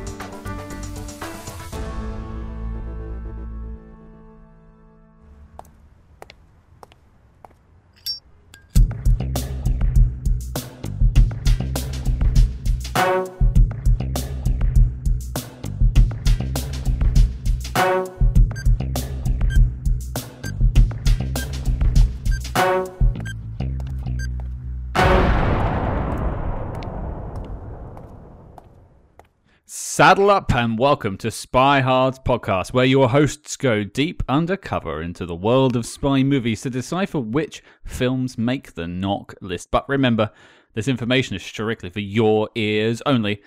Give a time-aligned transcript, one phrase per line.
[30.00, 35.26] Saddle up and welcome to Spy Hard's podcast, where your hosts go deep undercover into
[35.26, 39.72] the world of spy movies to decipher which films make the NOC list.
[39.72, 40.32] But remember,
[40.74, 43.42] this information is strictly for your ears only.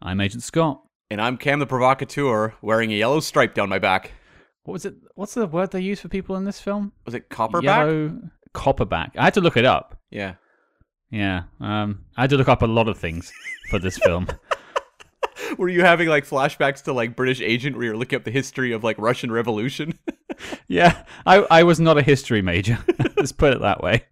[0.00, 0.80] I'm Agent Scott.
[1.10, 4.12] And I'm Cam the Provocateur, wearing a yellow stripe down my back.
[4.62, 4.94] What was it?
[5.16, 6.92] What's the word they use for people in this film?
[7.04, 7.62] Was it copperback?
[7.64, 8.20] Yellow
[8.54, 9.10] copperback.
[9.16, 9.98] I had to look it up.
[10.12, 10.34] Yeah.
[11.10, 13.32] Yeah, um, I had to look up a lot of things
[13.70, 14.28] for this film.
[15.58, 18.72] Were you having like flashbacks to like British agent where you're looking up the history
[18.72, 19.98] of like Russian Revolution?
[20.68, 22.78] yeah, I, I was not a history major.
[23.16, 24.04] Let's put it that way.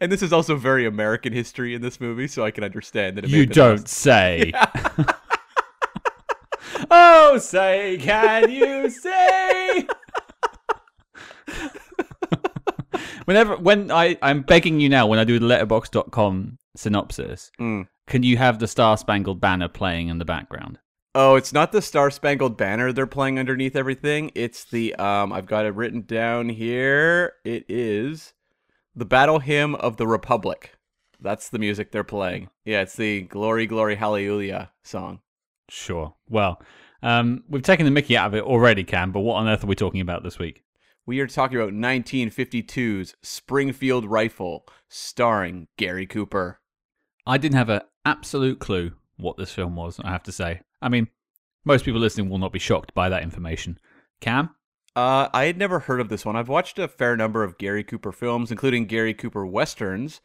[0.00, 3.24] and this is also very American history in this movie, so I can understand that
[3.24, 4.52] it You don't say.
[6.90, 9.86] oh, say, can you say?
[13.26, 17.88] Whenever, when I, I'm begging you now, when I do the letterboxd.com synopsis, Mm.
[18.06, 20.78] can you have the Star Spangled Banner playing in the background?
[21.18, 24.30] Oh, it's not the Star Spangled Banner they're playing underneath everything.
[24.34, 27.32] It's the um I've got it written down here.
[27.42, 28.34] It is
[28.94, 30.74] the Battle Hymn of the Republic.
[31.18, 32.50] That's the music they're playing.
[32.66, 35.20] Yeah, it's the Glory Glory Hallelujah song.
[35.70, 36.14] Sure.
[36.28, 36.60] Well,
[37.02, 39.68] um, we've taken the mickey out of it already, Cam, but what on earth are
[39.68, 40.64] we talking about this week?
[41.06, 46.60] We are talking about 1952's Springfield Rifle, starring Gary Cooper.
[47.26, 50.60] I didn't have an absolute clue what this film was, I have to say.
[50.80, 51.08] I mean,
[51.64, 53.78] most people listening will not be shocked by that information.
[54.20, 54.50] Cam?
[54.94, 56.36] Uh, I had never heard of this one.
[56.36, 60.20] I've watched a fair number of Gary Cooper films, including Gary Cooper westerns.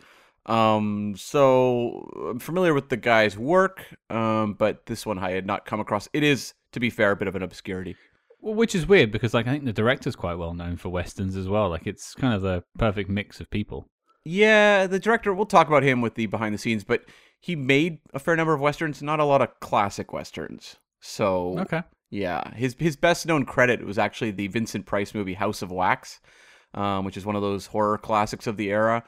[0.45, 5.65] Um, so I'm familiar with the guy's work, um, but this one I had not
[5.65, 6.07] come across.
[6.13, 7.95] It is, to be fair, a bit of an obscurity.
[8.39, 11.35] Well, which is weird because like I think the director's quite well known for westerns
[11.35, 11.69] as well.
[11.69, 13.87] Like it's kind of the perfect mix of people.
[14.23, 17.03] Yeah, the director, we'll talk about him with the behind the scenes, but
[17.39, 20.77] he made a fair number of westerns, not a lot of classic westerns.
[20.99, 21.81] So Okay.
[22.11, 26.19] Yeah, his his best known credit was actually the Vincent Price movie House of Wax,
[26.73, 29.03] um, which is one of those horror classics of the era.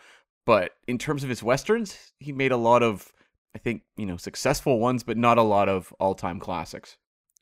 [0.45, 3.11] But in terms of his westerns, he made a lot of,
[3.55, 6.97] I think, you know, successful ones, but not a lot of all time classics.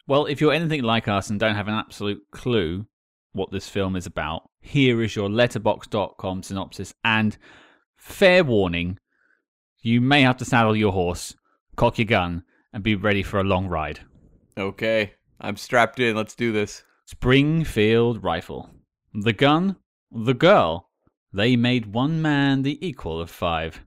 [0.08, 2.88] Well, if you're anything like us and don't have an absolute clue
[3.34, 7.38] what this film is about, here is your letterboxd.com synopsis and
[7.96, 8.98] fair warning,
[9.82, 11.36] you may have to saddle your horse,
[11.76, 12.44] cock your gun,
[12.74, 14.02] and be ready for a long ride.
[14.58, 16.16] Okay, I'm strapped in.
[16.16, 16.84] Let's do this.
[17.06, 18.70] Springfield Rifle.
[19.14, 19.78] The gun,
[20.12, 20.90] the girl.
[21.34, 23.82] They made one man the equal of five.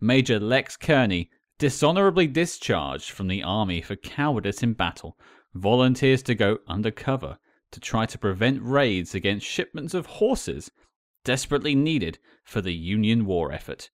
[0.00, 5.18] Major Lex Kearney, dishonorably discharged from the army for cowardice in battle,
[5.54, 7.38] volunteers to go undercover
[7.72, 10.70] to try to prevent raids against shipments of horses
[11.24, 13.90] desperately needed for the Union war effort.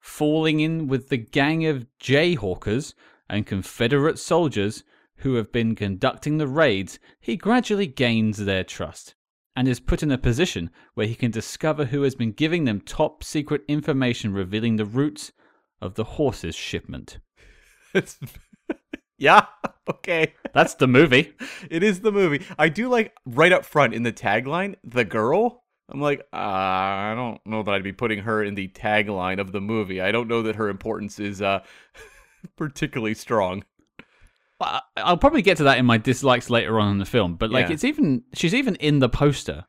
[0.00, 2.94] Falling in with the gang of Jayhawkers
[3.28, 4.82] and Confederate soldiers
[5.16, 9.14] who have been conducting the raids, he gradually gains their trust
[9.54, 12.80] and is put in a position where he can discover who has been giving them
[12.80, 15.32] top secret information revealing the routes
[15.80, 17.18] of the horses shipment.
[17.92, 18.18] It's
[19.20, 19.46] yeah,
[19.90, 20.34] okay.
[20.52, 21.34] That's the movie.
[21.70, 22.44] It is the movie.
[22.58, 25.62] I do like right up front in the tagline, the girl.
[25.88, 29.52] I'm like, uh, I don't know that I'd be putting her in the tagline of
[29.52, 30.00] the movie.
[30.00, 31.60] I don't know that her importance is uh,
[32.56, 33.64] particularly strong.
[34.96, 37.68] I'll probably get to that in my dislikes later on in the film, but like
[37.68, 37.74] Yeah.
[37.74, 39.64] it's even she's even in the poster.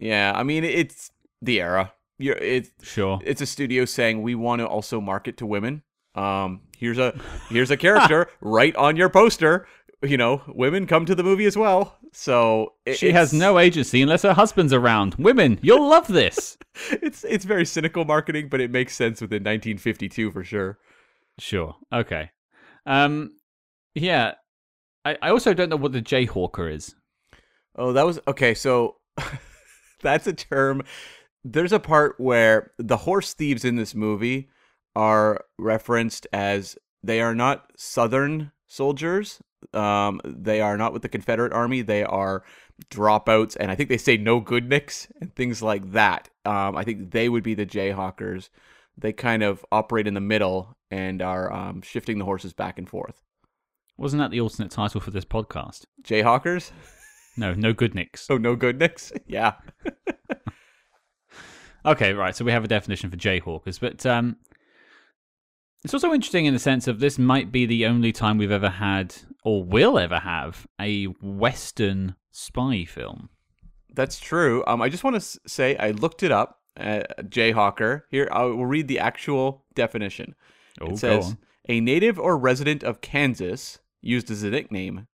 [0.00, 1.10] Yeah, I mean, it's
[1.42, 1.92] the era.
[2.18, 3.18] You're, it's Sure.
[3.22, 5.82] it's a studio saying we want to also market to women.
[6.14, 7.14] Um, here's a
[7.48, 9.66] here's a character right on your poster.
[10.02, 11.98] You know, women come to the movie as well.
[12.12, 15.14] So it- She has no agency unless her husband's around.
[15.16, 16.56] Women, you'll love this.
[16.90, 20.78] It's it's very cynical marketing, but it makes sense within 1952 for sure.
[21.38, 21.76] Sure.
[21.92, 22.30] Okay.
[22.86, 23.32] Um
[23.94, 24.34] yeah.
[25.04, 26.94] I, I also don't know what the Jayhawker is.
[27.76, 28.54] Oh, that was okay.
[28.54, 28.96] So
[30.02, 30.82] that's a term.
[31.44, 34.48] There's a part where the horse thieves in this movie
[34.96, 39.40] are referenced as they are not Southern soldiers.
[39.74, 41.82] Um, they are not with the Confederate Army.
[41.82, 42.44] They are
[42.90, 46.28] dropouts, and I think they say no good nicks and things like that.
[46.44, 48.48] Um, I think they would be the Jayhawkers.
[48.96, 52.88] They kind of operate in the middle and are um, shifting the horses back and
[52.88, 53.22] forth.
[53.96, 55.84] Wasn't that the alternate title for this podcast?
[56.02, 56.70] Jayhawkers?
[57.36, 58.26] No, no good nicks.
[58.30, 59.12] Oh, no good nicks?
[59.26, 59.54] Yeah.
[61.84, 62.36] Okay, right.
[62.36, 64.36] So we have a definition for Jayhawkers, but um,
[65.84, 68.68] it's also interesting in the sense of this might be the only time we've ever
[68.68, 73.30] had or will ever have a Western spy film.
[73.94, 74.62] That's true.
[74.66, 76.58] Um, I just want to say I looked it up.
[76.78, 78.02] Uh, Jayhawker.
[78.10, 80.34] Here, I will read the actual definition.
[80.80, 81.36] Oh, it says
[81.68, 85.06] a native or resident of Kansas, used as a nickname,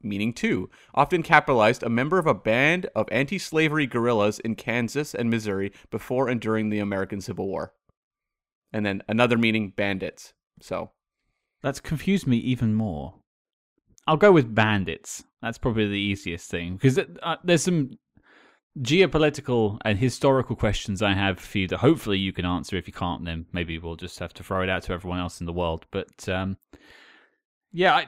[0.00, 5.28] meaning two, often capitalized, a member of a band of anti-slavery guerrillas in Kansas and
[5.28, 7.72] Missouri before and during the American Civil War.
[8.72, 10.32] And then another meaning, bandits.
[10.60, 10.90] So
[11.62, 13.14] That's confused me even more.
[14.06, 15.24] I'll go with bandits.
[15.42, 17.98] That's probably the easiest thing because uh, there's some
[18.80, 22.76] geopolitical and historical questions I have for you that hopefully you can answer.
[22.76, 25.40] If you can't, then maybe we'll just have to throw it out to everyone else
[25.40, 25.86] in the world.
[25.90, 26.56] But um,
[27.72, 28.06] yeah, I,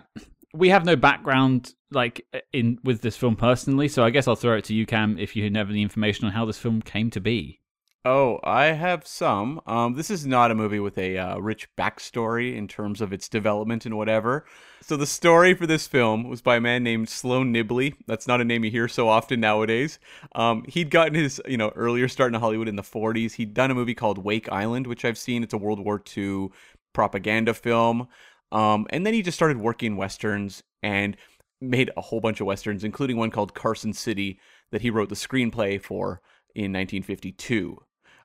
[0.53, 4.57] we have no background like in with this film personally, so I guess I'll throw
[4.57, 7.21] it to you, Cam, if you have any information on how this film came to
[7.21, 7.61] be.
[8.07, 9.63] Oh, I have some.
[9.67, 13.31] Um, this is not a movie with a uh, rich backstory in terms of its
[13.31, 14.45] development and whatever.
[14.83, 17.95] So the story for this film was by a man named Sloan Nibley.
[18.07, 19.99] That's not a name you hear so often nowadays.
[20.35, 23.33] Um, he'd gotten his, you know, earlier start in Hollywood in the 40s.
[23.33, 25.43] He'd done a movie called Wake Island, which I've seen.
[25.43, 26.49] It's a World War II
[26.93, 28.09] propaganda film.
[28.53, 31.17] Um, and then he just started working westerns and
[31.59, 34.39] made a whole bunch of westerns, including one called Carson City
[34.73, 36.21] that he wrote the screenplay for
[36.55, 37.79] in 1952.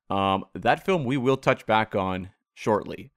[0.10, 3.12] Um, that film we will touch back on shortly.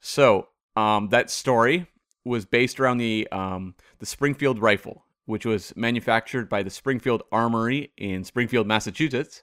[0.00, 1.86] So um, that story
[2.24, 7.92] was based around the um, the Springfield rifle, which was manufactured by the Springfield Armory
[7.96, 9.42] in Springfield, Massachusetts,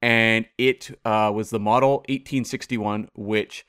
[0.00, 3.64] and it uh, was the model 1861, which,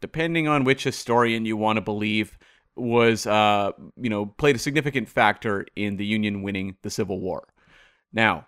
[0.00, 2.38] depending on which historian you want to believe,
[2.76, 7.48] was uh, you know played a significant factor in the Union winning the Civil War.
[8.12, 8.46] Now,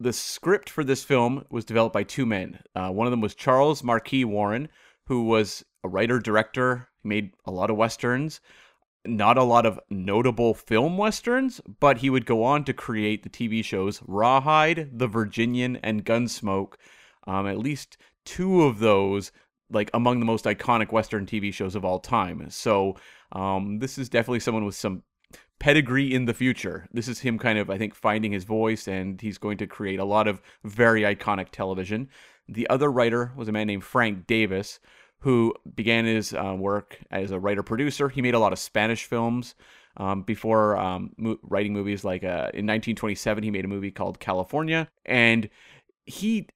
[0.00, 2.60] the script for this film was developed by two men.
[2.74, 4.68] Uh, one of them was Charles Marquis Warren,
[5.06, 8.40] who was a writer director, made a lot of westerns,
[9.04, 13.28] not a lot of notable film westerns, but he would go on to create the
[13.28, 16.74] TV shows Rawhide, The Virginian, and Gunsmoke.
[17.26, 19.32] Um, at least two of those,
[19.70, 22.46] like among the most iconic western TV shows of all time.
[22.50, 22.96] So
[23.32, 25.02] um, this is definitely someone with some
[25.58, 26.88] pedigree in the future.
[26.92, 29.98] This is him kind of, I think, finding his voice, and he's going to create
[29.98, 32.08] a lot of very iconic television.
[32.48, 34.78] The other writer was a man named Frank Davis,
[35.20, 38.08] who began his uh, work as a writer producer.
[38.08, 39.54] He made a lot of Spanish films.
[39.96, 44.20] Um, before um, mo- writing movies like uh, in 1927, he made a movie called
[44.20, 45.50] California, and
[46.06, 46.46] he,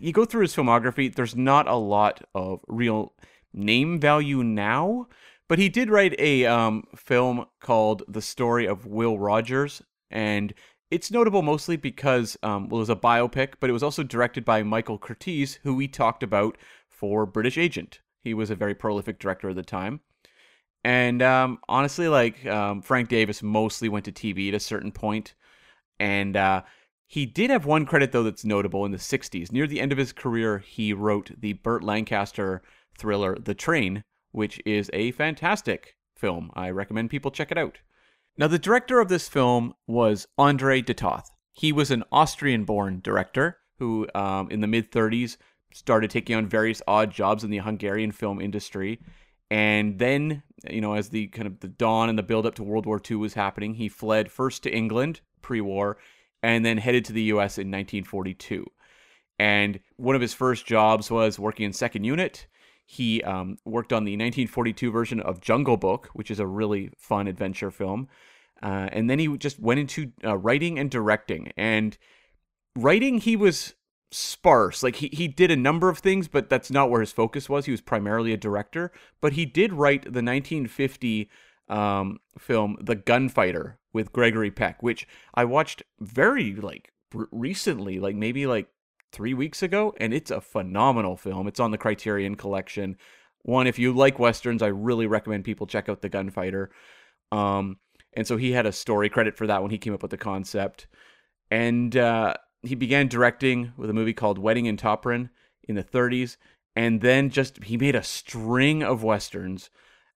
[0.00, 1.12] you go through his filmography.
[1.12, 3.14] There's not a lot of real
[3.52, 5.08] name value now,
[5.52, 10.54] but he did write a um, film called The Story of Will Rogers, and
[10.90, 14.46] it's notable mostly because um, well, it was a biopic, but it was also directed
[14.46, 16.56] by Michael Curtiz, who we talked about
[16.88, 18.00] for British Agent.
[18.24, 20.00] He was a very prolific director at the time.
[20.84, 25.34] And um, honestly, like um, Frank Davis mostly went to TV at a certain point.
[26.00, 26.62] and uh,
[27.06, 29.52] he did have one credit though that's notable in the '60s.
[29.52, 32.62] Near the end of his career, he wrote the Burt Lancaster
[32.96, 36.50] thriller *The Train*, which is a fantastic film.
[36.54, 37.78] I recommend people check it out.
[38.36, 41.30] Now, the director of this film was Andre de Toth.
[41.52, 45.36] He was an Austrian born director who, um, in the mid 30s,
[45.74, 49.00] started taking on various odd jobs in the Hungarian film industry.
[49.50, 52.62] And then, you know, as the kind of the dawn and the build up to
[52.62, 55.98] World War II was happening, he fled first to England pre war
[56.42, 58.66] and then headed to the US in 1942.
[59.38, 62.46] And one of his first jobs was working in second unit.
[62.92, 67.26] He um, worked on the 1942 version of Jungle Book, which is a really fun
[67.26, 68.06] adventure film.
[68.62, 71.52] Uh, and then he just went into uh, writing and directing.
[71.56, 71.96] And
[72.76, 73.72] writing, he was
[74.10, 74.82] sparse.
[74.82, 77.64] Like he, he did a number of things, but that's not where his focus was.
[77.64, 78.92] He was primarily a director.
[79.22, 81.30] But he did write the 1950
[81.70, 86.92] um, film The Gunfighter with Gregory Peck, which I watched very like
[87.30, 88.68] recently, like maybe like
[89.12, 91.46] three weeks ago, and it's a phenomenal film.
[91.46, 92.96] It's on the Criterion Collection.
[93.42, 96.70] One, if you like westerns, I really recommend people check out The Gunfighter.
[97.30, 97.78] Um,
[98.14, 100.16] and so he had a story credit for that when he came up with the
[100.16, 100.86] concept.
[101.50, 105.30] And uh, he began directing with a movie called Wedding in Topran
[105.64, 106.36] in the 30s.
[106.74, 109.70] And then just he made a string of westerns.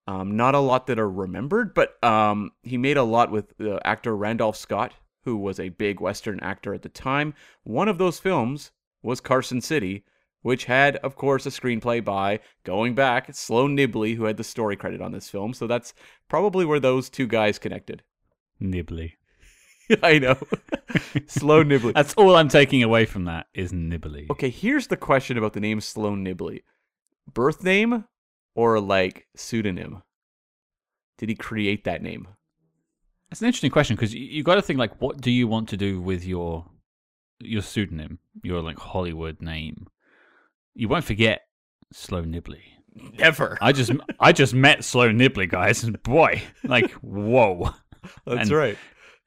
[0.07, 3.81] Um, not a lot that are remembered, but um, he made a lot with uh,
[3.85, 7.35] actor Randolph Scott, who was a big Western actor at the time.
[7.65, 8.71] One of those films
[9.07, 10.05] was Carson City,
[10.43, 14.77] which had, of course, a screenplay by, going back, Sloan Nibley, who had the story
[14.77, 15.55] credit on this film.
[15.55, 15.95] So that's
[16.29, 18.03] probably where those two guys connected.
[18.61, 19.13] Nibbly.
[20.03, 20.37] I know.
[21.27, 21.95] Sloan Nibley.
[21.95, 24.29] That's all I'm taking away from that is nibbly.
[24.31, 26.61] Okay, here's the question about the name Sloan Nibley
[27.33, 28.05] birth name
[28.55, 30.03] or like pseudonym?
[31.19, 32.29] Did he create that name?
[33.31, 35.69] That's an interesting question because you, you got to think like, what do you want
[35.71, 36.67] to do with your
[37.41, 39.87] your pseudonym, your like Hollywood name?
[40.75, 41.43] You won't forget
[41.93, 42.61] Slow Nibley.
[43.19, 43.59] Never.
[43.61, 43.91] I just
[44.21, 47.71] I just met Slow Nibley, guys, and boy, like whoa.
[48.27, 48.79] That's And- right.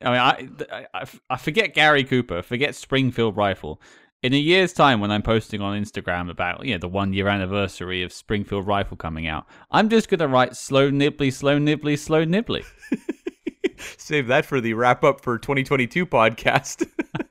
[0.02, 3.82] I mean, I, I, I forget Gary Cooper, forget Springfield Rifle.
[4.24, 7.28] In a year's time, when I'm posting on Instagram about you know the one year
[7.28, 12.24] anniversary of Springfield Rifle coming out, I'm just gonna write slow nibbly, slow nibbly, slow
[12.26, 12.64] nibbly.
[13.98, 16.88] Save that for the wrap up for 2022 podcast.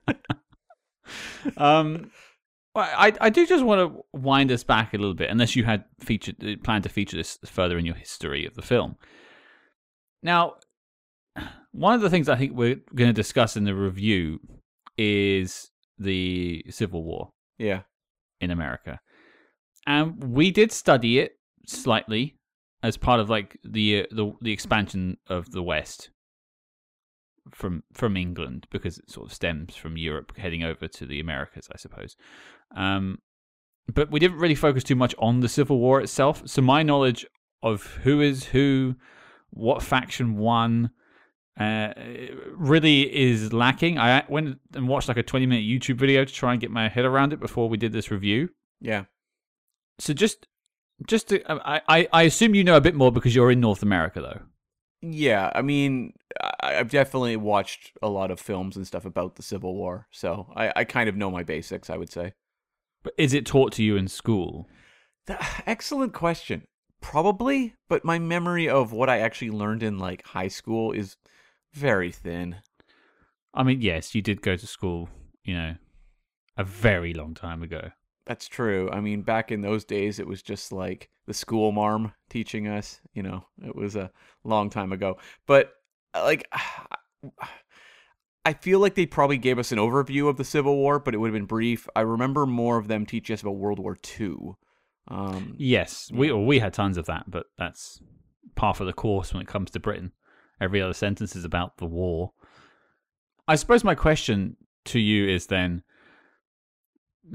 [1.57, 2.11] um,
[2.75, 5.85] I I do just want to wind us back a little bit, unless you had
[6.01, 8.97] featured planned to feature this further in your history of the film.
[10.23, 10.55] Now,
[11.73, 14.41] one of the things I think we're going to discuss in the review
[14.97, 17.83] is the Civil War yeah.
[18.41, 19.01] in America,
[19.87, 21.33] and we did study it
[21.67, 22.37] slightly
[22.83, 26.11] as part of like the uh, the the expansion of the West
[27.53, 31.69] from from England because it sort of stems from Europe heading over to the Americas,
[31.73, 32.17] I suppose.
[32.77, 33.19] Um,
[33.93, 36.43] but we didn't really focus too much on the Civil War itself.
[36.47, 37.27] So my knowledge
[37.63, 38.97] of who is who,
[39.51, 40.91] what faction won,
[41.59, 41.93] uh,
[42.51, 43.99] really is lacking.
[43.99, 46.89] I went and watched like a twenty minute YouTube video to try and get my
[46.89, 48.51] head around it before we did this review.
[48.81, 49.05] Yeah.
[49.99, 50.47] So just
[51.07, 53.83] just to, I, I I assume you know a bit more because you're in North
[53.83, 54.43] America though.
[55.01, 55.53] Yeah.
[55.55, 59.75] I mean, I, I've definitely watched a lot of films and stuff about the Civil
[59.75, 60.07] War.
[60.11, 62.33] So I, I kind of know my basics, I would say.
[63.03, 64.69] But is it taught to you in school?
[65.27, 66.65] Th- Excellent question.
[67.01, 71.17] Probably, but my memory of what I actually learned in like high school is
[71.73, 72.57] very thin.
[73.55, 75.09] I mean, yes, you did go to school,
[75.45, 75.75] you know,
[76.57, 77.93] a very long time ago.
[78.29, 78.91] That's true.
[78.93, 83.01] I mean, back in those days, it was just like the school marm teaching us.
[83.15, 84.11] You know, it was a
[84.45, 85.17] long time ago.
[85.47, 85.73] But
[86.15, 86.47] like,
[88.45, 91.19] I feel like they probably gave us an overview of the Civil War, but it
[91.19, 91.89] would have been brief.
[91.97, 94.37] I remember more of them teaching us about World War II.
[95.09, 98.01] Um, Yes, we we had tons of that, but that's
[98.57, 100.13] par of the course when it comes to Britain.
[100.61, 102.33] Every other sentence is about the war.
[103.47, 105.83] I suppose my question to you is then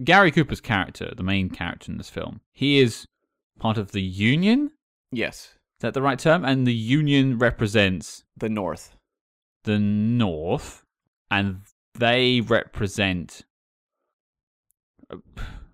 [0.03, 3.05] Gary Cooper's character, the main character in this film, he is
[3.59, 4.71] part of the Union.
[5.11, 6.43] yes, Is that the right term?
[6.45, 8.95] And the Union represents the North.
[9.63, 10.83] the North,
[11.29, 11.61] and
[11.97, 13.43] they represent
[15.11, 15.17] uh,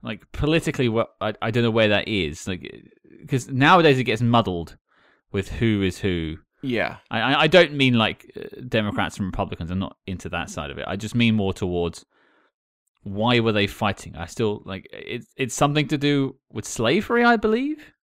[0.01, 2.89] like politically what I, I don't know where that is like
[3.21, 4.77] because nowadays it gets muddled
[5.31, 9.69] with who is who Yeah, I, I- don't mean like uh, Democrats and Republicans.
[9.71, 10.85] I'm not into that side of it.
[10.87, 12.05] I just mean more towards
[13.09, 14.15] why were they fighting?
[14.15, 15.25] I still like it.
[15.35, 17.93] It's something to do with slavery, I believe.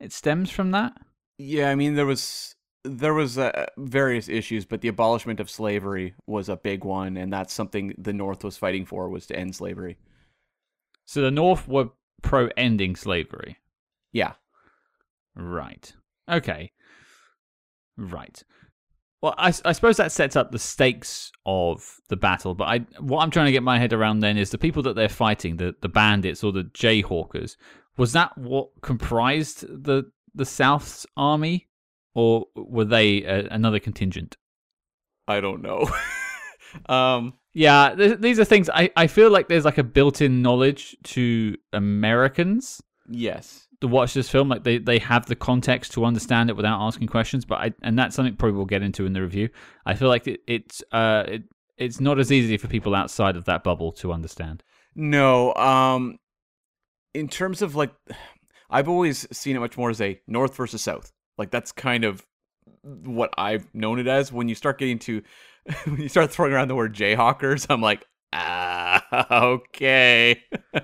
[0.00, 0.92] It stems from that.
[1.38, 1.70] yeah.
[1.70, 6.48] I mean, there was there was uh, various issues, but the abolishment of slavery was
[6.48, 9.96] a big one, and that's something the North was fighting for was to end slavery.
[11.06, 11.90] So the North were
[12.22, 13.58] pro ending slavery.
[14.12, 14.34] Yeah,
[15.36, 15.92] Right.
[16.30, 16.72] Okay.
[17.96, 18.42] Right.
[19.24, 23.22] Well, I, I suppose that sets up the stakes of the battle, but I what
[23.22, 25.74] I'm trying to get my head around then is the people that they're fighting, the
[25.80, 27.56] the bandits or the Jayhawkers.
[27.96, 31.68] Was that what comprised the the South's army,
[32.12, 34.36] or were they a, another contingent?
[35.26, 35.88] I don't know.
[36.94, 40.98] um, Yeah, th- these are things I, I feel like there's like a built-in knowledge
[41.04, 44.48] to Americans yes, watch this film.
[44.48, 47.44] Like they, they have the context to understand it without asking questions.
[47.44, 49.48] But I and that's something probably we'll get into in the review.
[49.86, 51.42] I feel like it, it's uh it,
[51.76, 54.62] it's not as easy for people outside of that bubble to understand.
[54.94, 55.54] no.
[55.54, 56.18] Um,
[57.14, 57.92] in terms of like,
[58.70, 61.12] I've always seen it much more as a North versus South.
[61.38, 62.26] Like that's kind of
[62.82, 64.32] what I've known it as.
[64.32, 65.22] When you start getting to,
[65.84, 70.42] when you start throwing around the word Jayhawkers, I'm like, ah, okay.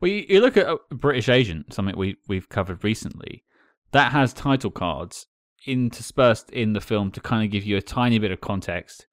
[0.00, 3.44] Well, you, you look at a British Agent, something we we've covered recently.
[3.92, 5.26] That has title cards
[5.66, 9.06] interspersed in the film to kind of give you a tiny bit of context.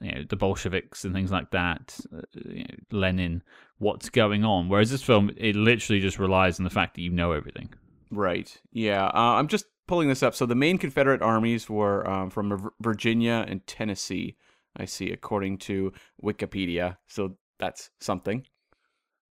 [0.00, 3.42] You know, the Bolsheviks and things like that, uh, you know, Lenin,
[3.78, 4.68] what's going on.
[4.68, 7.70] Whereas this film, it literally just relies on the fact that you know everything.
[8.10, 8.60] Right.
[8.70, 9.06] Yeah.
[9.06, 10.34] Uh, I'm just pulling this up.
[10.34, 14.36] So the main Confederate armies were um, from Virginia and Tennessee.
[14.76, 16.98] I see, according to Wikipedia.
[17.08, 18.44] So that's something.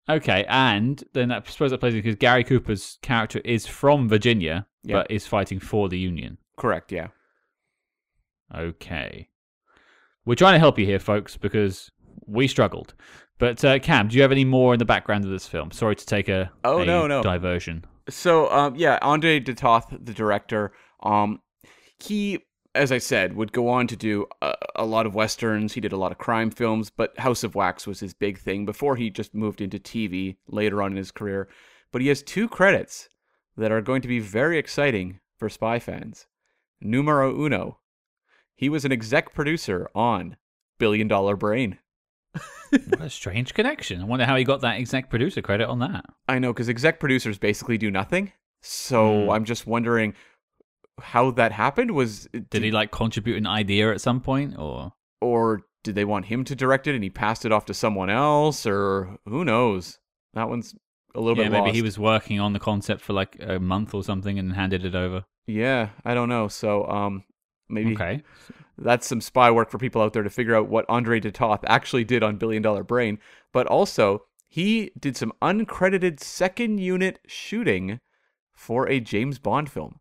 [0.08, 4.96] Okay, and then I suppose that plays because Gary Cooper's character is from Virginia, Yeah.
[4.98, 6.38] but is fighting for the Union.
[6.56, 7.08] Correct, yeah.
[8.54, 9.28] Okay.
[10.24, 11.90] We're trying to help you here, folks, because
[12.26, 12.94] we struggled.
[13.38, 15.70] But uh, Cam, do you have any more in the background of this film?
[15.70, 17.22] Sorry to take a, Oh, a no, no.
[17.22, 17.84] diversion.
[18.08, 20.72] So, um, yeah, Andre de Toth, the director,
[21.02, 21.40] um,
[21.98, 22.40] he,
[22.74, 25.72] as I said, would go on to do a, a lot of westerns.
[25.72, 28.64] He did a lot of crime films, but House of Wax was his big thing
[28.64, 31.48] before he just moved into TV later on in his career.
[31.90, 33.08] But he has two credits
[33.56, 36.26] that are going to be very exciting for spy fans.
[36.80, 37.78] Numero uno,
[38.54, 40.36] he was an exec producer on
[40.78, 41.78] Billion Dollar Brain.
[42.70, 44.00] what a strange connection.
[44.00, 46.04] I wonder how he got that exec producer credit on that.
[46.28, 48.32] I know because exec producers basically do nothing.
[48.60, 49.30] So Hmm.
[49.30, 50.14] I'm just wondering
[51.00, 51.92] how that happened.
[51.92, 56.26] Was Did he like contribute an idea at some point, or or did they want
[56.26, 59.98] him to direct it and he passed it off to someone else, or who knows?
[60.34, 60.74] That one's
[61.14, 61.76] a little bit yeah, bit maybe lost.
[61.76, 64.94] he was working on the concept for like a month or something and handed it
[64.94, 65.24] over.
[65.46, 66.48] Yeah, I don't know.
[66.48, 67.24] So um,
[67.68, 68.22] maybe Okay,
[68.76, 71.64] that's some spy work for people out there to figure out what Andre de Toth
[71.66, 73.18] actually did on Billion Dollar Brain.
[73.52, 78.00] But also, he did some uncredited second unit shooting
[78.54, 80.00] for a James Bond film.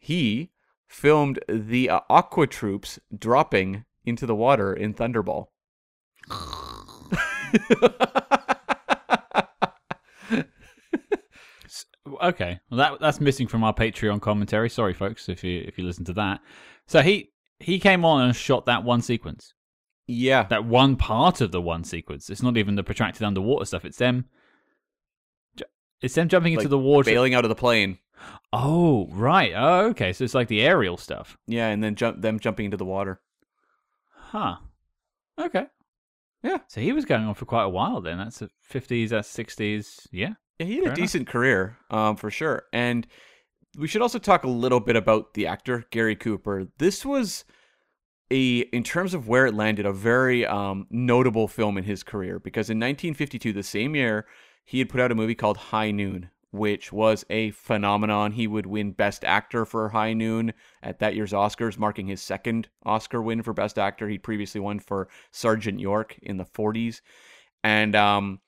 [0.00, 0.50] He
[0.88, 5.46] filmed the uh, Aqua Troops dropping into the water in Thunderball.
[12.22, 12.60] okay.
[12.70, 14.70] Well, that that's missing from our Patreon commentary.
[14.70, 16.40] Sorry, folks, if you if you listen to that.
[16.86, 19.54] So he he came on and shot that one sequence.
[20.06, 22.30] yeah, that one part of the one sequence.
[22.30, 23.84] It's not even the protracted underwater stuff.
[23.84, 24.26] It's them.
[26.02, 27.10] It's them jumping into Like the water.
[27.10, 27.98] bailing out of the plane.
[28.52, 29.52] Oh, right.
[29.54, 30.12] Oh, okay.
[30.12, 31.36] So it's like the aerial stuff.
[31.46, 33.20] Yeah, and then jump them jumping into the water.
[34.12, 34.56] Huh.
[35.40, 35.66] Okay.
[36.42, 36.58] Yeah.
[36.68, 38.18] So he was going on for quite a while then.
[38.18, 40.06] That's the 50s, that's 60s.
[40.10, 40.34] Yeah.
[40.58, 40.96] Yeah, he had Fair a enough.
[40.98, 42.64] decent career, um, for sure.
[42.72, 43.06] And
[43.78, 46.66] we should also talk a little bit about the actor Gary Cooper.
[46.78, 47.44] This was
[48.30, 52.38] a, in terms of where it landed, a very um, notable film in his career
[52.38, 54.26] because in 1952, the same year,
[54.64, 58.32] he had put out a movie called High Noon, which was a phenomenon.
[58.32, 62.68] He would win Best Actor for High Noon at that year's Oscars, marking his second
[62.84, 64.08] Oscar win for Best Actor.
[64.08, 67.00] He'd previously won for Sergeant York in the 40s.
[67.62, 68.40] And um,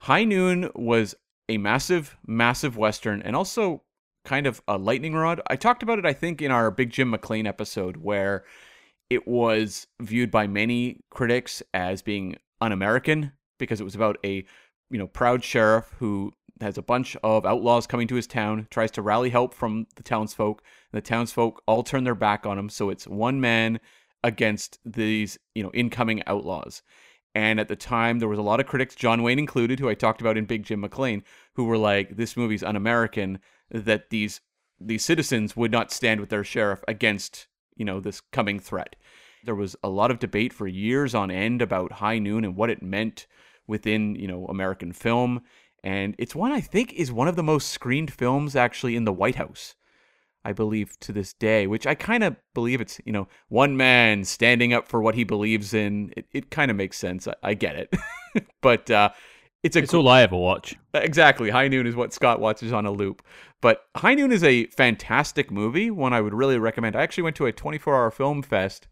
[0.00, 1.14] High Noon was
[1.48, 3.82] a massive, massive Western and also
[4.24, 5.40] kind of a lightning rod.
[5.46, 8.44] I talked about it, I think, in our Big Jim McLean episode, where
[9.08, 14.44] it was viewed by many critics as being un-American because it was about a
[14.90, 18.90] you know proud sheriff who has a bunch of outlaws coming to his town, tries
[18.92, 22.68] to rally help from the townsfolk, and the townsfolk all turn their back on him.
[22.68, 23.80] So it's one man
[24.24, 26.82] against these you know incoming outlaws.
[27.34, 29.94] And at the time, there was a lot of critics, John Wayne included, who I
[29.94, 31.22] talked about in Big Jim McLean,
[31.54, 33.38] who were like, "This movie's un-American.
[33.70, 34.40] That these
[34.80, 38.96] these citizens would not stand with their sheriff against you know this coming threat."
[39.44, 42.70] There was a lot of debate for years on end about High Noon and what
[42.70, 43.26] it meant
[43.66, 45.42] within you know American film,
[45.88, 49.12] and it's one I think is one of the most screened films actually in the
[49.12, 49.74] White House.
[50.44, 54.24] I believe to this day, which I kind of believe it's, you know, one man
[54.24, 56.12] standing up for what he believes in.
[56.14, 57.26] It, it kind of makes sense.
[57.26, 57.96] I, I get it.
[58.60, 59.08] but uh,
[59.62, 60.76] it's a It's all I ever watch.
[60.92, 61.48] Exactly.
[61.48, 63.22] High Noon is what Scott watches on a loop.
[63.62, 66.96] But High Noon is a fantastic movie, one I would really recommend.
[66.96, 68.88] I actually went to a 24 hour film fest,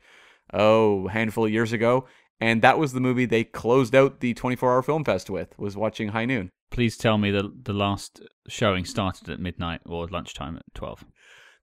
[0.54, 2.06] oh, a handful of years ago,
[2.40, 5.76] and that was the movie they closed out the 24 hour film fest with, was
[5.76, 6.50] watching High Noon.
[6.70, 11.04] Please tell me that the last showing started at midnight or lunchtime at 12.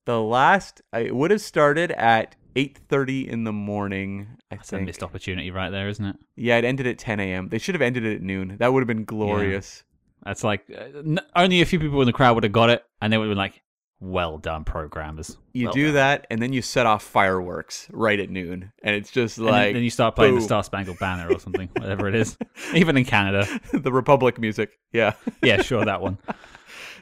[0.06, 5.02] The last, it would have started at 8.30 in the morning, I That's a missed
[5.04, 6.16] opportunity right there, isn't it?
[6.36, 7.50] Yeah, it ended at 10 a.m.
[7.50, 8.58] They should have ended it at noon.
[8.60, 9.84] That would have been glorious.
[10.24, 12.84] That's like uh, n- only a few people in the crowd would have got it,
[13.02, 13.62] and they would have been like,
[14.04, 18.20] "Well done, programmers." You Well do done." that, and then you set off fireworks right
[18.20, 20.40] at noon, and it's just And then- like then, you start playing boom.
[20.42, 22.38] the Star Spangled Banner or something, whatever it is.
[22.74, 24.72] Even in Canada, the Republic music.
[24.92, 25.14] Yeah.
[25.44, 26.18] yeah, sure, that one.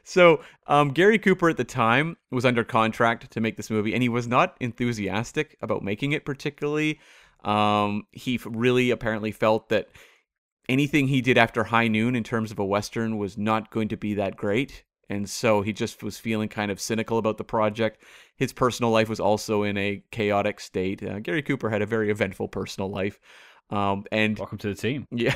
[0.04, 4.02] So um, Gary Cooper at the time was under contract to make this movie, and
[4.02, 7.00] he was not enthusiastic about making it particularly.
[7.44, 9.90] Um, he really apparently felt that
[10.70, 13.98] anything he did after High Noon in terms of a western was not going to
[13.98, 18.02] be that great, and so he just was feeling kind of cynical about the project.
[18.38, 21.04] His personal life was also in a chaotic state.
[21.04, 23.20] Uh, Gary Cooper had a very eventful personal life,
[23.70, 25.08] um, and Welcome to the team.
[25.12, 25.36] yeah,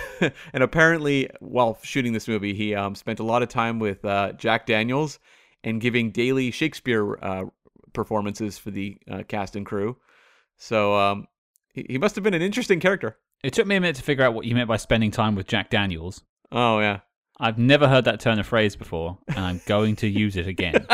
[0.54, 4.34] and apparently, while shooting this movie, he um, spent a lot of time with uh,
[4.34, 5.20] Jack Daniels
[5.64, 7.46] and giving daily Shakespeare uh,
[7.94, 9.98] performances for the uh, cast and crew.
[10.58, 11.28] So um,
[11.74, 13.18] He, he must have been an interesting character.
[13.44, 15.48] It took me a minute to figure out what you meant by spending time with
[15.48, 16.24] Jack Daniels.
[16.52, 17.00] Oh yeah.
[17.40, 20.86] I've never heard that turn of phrase before, and I'm going to use it again.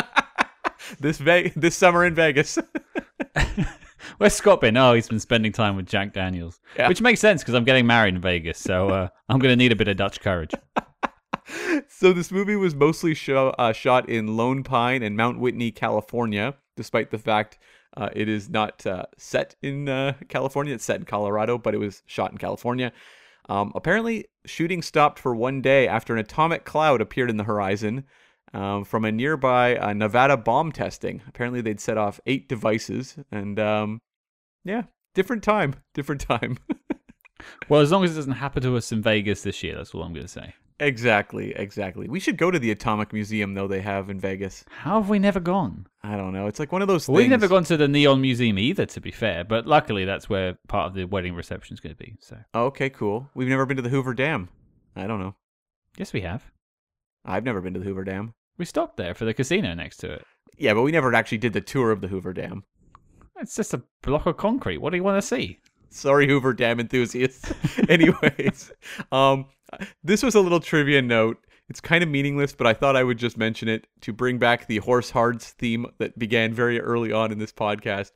[0.99, 2.57] this Ve- this summer in Vegas.
[4.17, 4.75] Where's Scott been?
[4.77, 6.87] Oh, he's been spending time with Jack Daniels, Yeah.
[6.87, 9.71] which makes sense because I'm getting married in Vegas, so uh, I'm going to need
[9.71, 10.51] a bit of Dutch courage.
[11.87, 16.55] so this movie was mostly sho- uh, shot in Lone Pine and Mount Whitney, California,
[16.75, 17.57] despite the fact
[17.97, 20.73] uh, it is not uh, set in uh, California.
[20.73, 22.91] It's set in Colorado, but it was shot in California.
[23.49, 28.05] Um, apparently, shooting stopped for one day after an atomic cloud appeared in the horizon
[28.53, 31.21] um, from a nearby uh, Nevada bomb testing.
[31.27, 33.99] Apparently, they'd set off eight devices, and um,
[34.63, 34.83] yeah,
[35.15, 36.57] different time, different time.
[37.69, 40.03] Well, as long as it doesn't happen to us in Vegas this year, that's all
[40.03, 40.53] I'm going to say.
[40.81, 42.07] Exactly, exactly.
[42.09, 44.65] We should go to the Atomic Museum, though they have in Vegas.
[44.69, 45.87] How have we never gone?
[46.03, 46.47] I don't know.
[46.47, 47.15] It's like one of those things.
[47.15, 50.57] We've never gone to the Neon Museum either, to be fair, but luckily that's where
[50.67, 52.15] part of the wedding reception is going to be.
[52.19, 53.29] So, Oh, okay, cool.
[53.35, 54.49] We've never been to the Hoover Dam.
[54.95, 55.35] I don't know.
[55.97, 56.43] yes, we have.
[57.23, 58.33] I've never been to the Hoover Dam.
[58.57, 60.25] We stopped there for the casino next to it.
[60.57, 62.63] Yeah, but we never actually did the tour of the Hoover Dam.
[63.39, 64.77] It's just a block of concrete.
[64.79, 65.59] What do you want to see?
[65.89, 67.53] Sorry, Hoover Dam enthusiasts.
[67.89, 68.71] Anyways,
[69.11, 69.45] um,
[70.03, 71.37] this was a little trivia note.
[71.69, 74.67] It's kind of meaningless, but I thought I would just mention it to bring back
[74.67, 78.11] the horse hards theme that began very early on in this podcast.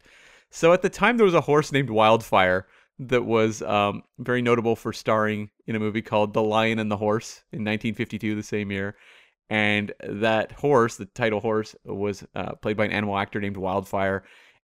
[0.49, 2.67] So at the time, there was a horse named Wildfire
[2.99, 6.97] that was um, very notable for starring in a movie called The Lion and the
[6.97, 8.95] Horse in 1952, the same year.
[9.49, 14.23] And that horse, the title horse, was uh, played by an animal actor named Wildfire.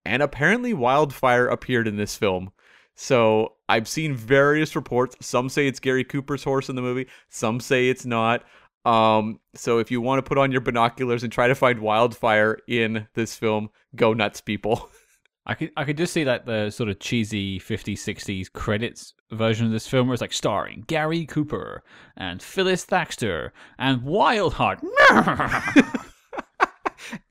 [0.05, 2.53] And apparently, Wildfire appeared in this film.
[2.95, 5.17] So I've seen various reports.
[5.21, 7.09] Some say it's Gary Cooper's horse in the movie.
[7.31, 8.45] Some say it's not.
[8.85, 12.59] Um, so if you want to put on your binoculars and try to find Wildfire
[12.69, 14.91] in this film, go nuts, people.
[15.49, 19.67] I could I could just see like the sort of cheesy 50s 60s credits version
[19.67, 21.85] of this film where it's like starring Gary Cooper
[22.17, 24.83] and Phyllis Thaxter and Wildheart.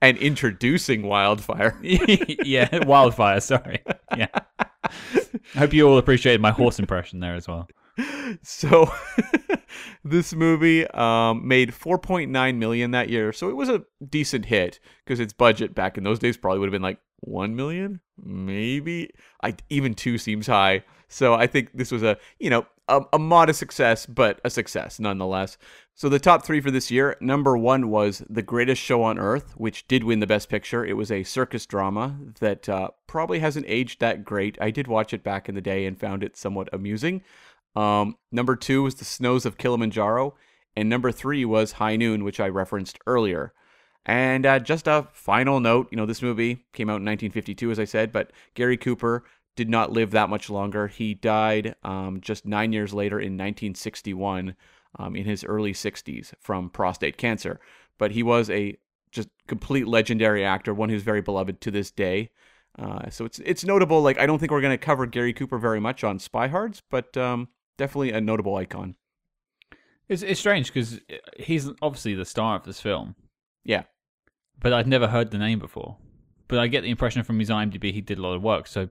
[0.02, 1.78] and introducing Wildfire.
[1.82, 3.84] yeah, Wildfire, sorry.
[4.16, 4.28] Yeah.
[4.86, 4.92] I
[5.60, 7.68] hope you all appreciated my horse impression there as well.
[8.42, 8.92] So
[10.04, 13.32] this movie um, made 4.9 million that year.
[13.34, 16.68] So it was a decent hit because its budget back in those days probably would
[16.68, 19.12] have been like 1 million, maybe.
[19.44, 20.84] I even 2 seems high.
[21.08, 25.00] So I think this was a, you know, a, a modest success, but a success
[25.00, 25.58] nonetheless.
[25.94, 29.54] So the top 3 for this year, number 1 was The Greatest Show on Earth,
[29.56, 30.86] which did win the best picture.
[30.86, 34.58] It was a circus drama that uh, probably hasn't aged that great.
[34.60, 37.24] I did watch it back in the day and found it somewhat amusing.
[37.76, 40.36] Um, number two was The Snows of Kilimanjaro.
[40.76, 43.54] And number three was High Noon, which I referenced earlier.
[44.06, 47.80] And uh, just a final note you know, this movie came out in 1952, as
[47.80, 49.24] I said, but Gary Cooper
[49.56, 50.88] did not live that much longer.
[50.88, 54.56] He died um, just nine years later in 1961,
[55.00, 57.60] um, in his early 60s, from prostate cancer.
[57.98, 58.78] But he was a
[59.12, 62.30] just complete legendary actor, one who's very beloved to this day.
[62.78, 64.02] Uh, so it's it's notable.
[64.02, 66.84] Like I don't think we're going to cover Gary Cooper very much on Spy Hards,
[66.90, 68.96] but um, definitely a notable icon.
[70.08, 71.00] It's, it's strange because
[71.40, 73.16] he's obviously the star of this film,
[73.64, 73.84] Yeah,
[74.60, 75.98] but I'd never heard the name before.
[76.48, 78.68] But I get the impression from his IMDb he did a lot of work.
[78.68, 78.90] So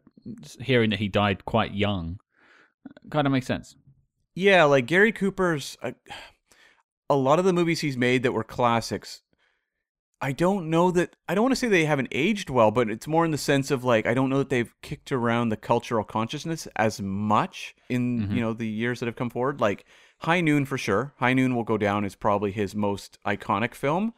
[0.61, 2.19] hearing that he died quite young
[3.11, 3.77] kind of makes sense.
[4.35, 4.65] yeah.
[4.65, 5.93] Like Gary Cooper's, uh,
[7.09, 9.21] a lot of the movies he's made that were classics.
[10.21, 13.07] I don't know that I don't want to say they haven't aged well, but it's
[13.07, 16.03] more in the sense of like I don't know that they've kicked around the cultural
[16.05, 18.35] consciousness as much in Mhm.
[18.35, 19.61] you know the years that have come forward.
[19.61, 19.85] Like
[20.21, 21.13] High Noon for sure.
[21.19, 24.15] High Noon will go down as probably his most iconic film.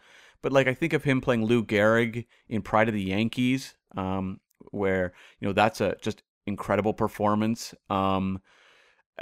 [0.47, 4.39] But like I think of him playing Lou Gehrig in Pride of the Yankees, um,
[4.71, 7.75] where you know that's a just incredible performance.
[7.91, 8.41] Um,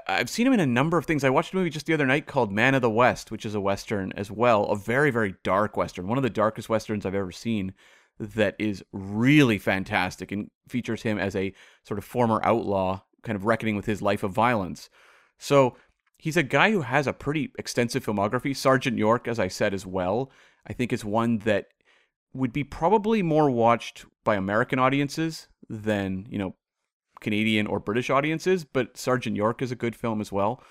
[0.07, 1.25] I've seen him in a number of things.
[1.25, 3.55] I watched a movie just the other night called Man of the West, which is
[3.55, 7.15] a western as well, a very very dark western, one of the darkest westerns I've
[7.15, 7.73] ever seen.
[8.21, 13.47] That is really fantastic and features him as a sort of former outlaw, kind of
[13.47, 14.91] reckoning with his life of violence.
[15.39, 15.79] So
[16.19, 18.55] he's a guy who has a pretty extensive filmography.
[18.55, 20.31] Sergeant York, as I said as well,
[20.66, 21.66] I think is one that
[22.33, 26.55] would be probably more watched by American audiences than, you know,
[27.20, 30.62] Canadian or British audiences, but Sergeant York is a good film as well.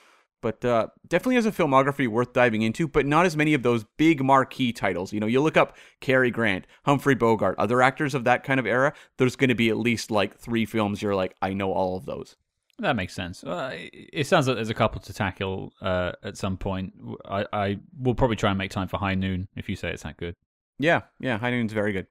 [0.41, 3.85] But uh, definitely has a filmography worth diving into, but not as many of those
[3.97, 5.13] big marquee titles.
[5.13, 8.65] You know, you look up Cary Grant, Humphrey Bogart, other actors of that kind of
[8.65, 11.95] era, there's going to be at least like three films you're like, I know all
[11.95, 12.35] of those.
[12.83, 13.45] That makes sense.
[13.45, 16.93] Uh, it sounds like there's a couple to tackle uh, at some point.
[17.23, 20.03] I, I will probably try and make time for High Noon if you say it's
[20.03, 20.35] that good.
[20.79, 22.07] Yeah, yeah, High Noon's very good.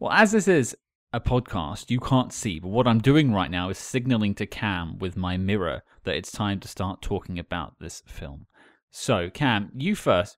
[0.00, 0.76] Well, as this is
[1.12, 4.98] a podcast, you can't see, but what I'm doing right now is signaling to Cam
[4.98, 8.46] with my mirror that it's time to start talking about this film.
[8.90, 10.36] So, Cam, you first.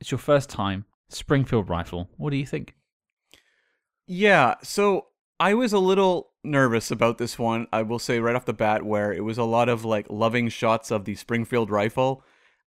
[0.00, 0.86] It's your first time.
[1.08, 2.10] Springfield Rifle.
[2.16, 2.74] What do you think?
[4.08, 5.06] Yeah, so
[5.44, 7.66] I was a little nervous about this one.
[7.70, 10.48] I will say right off the bat, where it was a lot of like loving
[10.48, 12.24] shots of the Springfield rifle,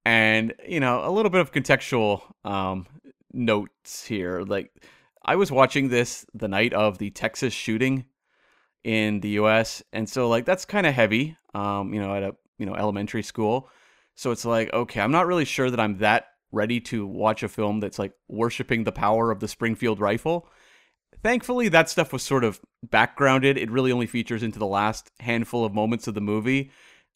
[0.05, 2.87] and you know a little bit of contextual um,
[3.33, 4.43] notes here.
[4.43, 4.71] Like
[5.25, 8.05] I was watching this the night of the Texas shooting
[8.85, 11.35] in the U.S., and so like that's kind of heavy.
[11.53, 13.67] Um, you know, at a you know elementary school,
[14.15, 17.49] so it's like okay, I'm not really sure that I'm that ready to watch a
[17.49, 20.47] film that's like worshiping the power of the Springfield rifle
[21.23, 23.57] thankfully that stuff was sort of backgrounded.
[23.57, 26.71] It really only features into the last handful of moments of the movie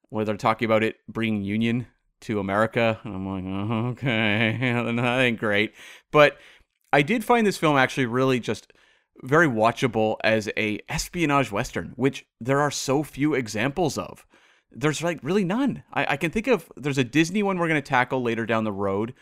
[0.10, 1.88] where they're talking about it bringing union
[2.22, 3.00] to america.
[3.04, 4.58] And i'm like oh, okay
[4.96, 5.74] that ain't great.
[6.12, 6.38] But
[6.94, 8.72] i did find this film actually really just
[9.24, 14.26] very watchable as a espionage western which there are so few examples of.
[14.72, 15.84] There's like really none.
[15.94, 18.64] I, I can think of there's a disney one we're going to tackle later down
[18.66, 19.14] the road.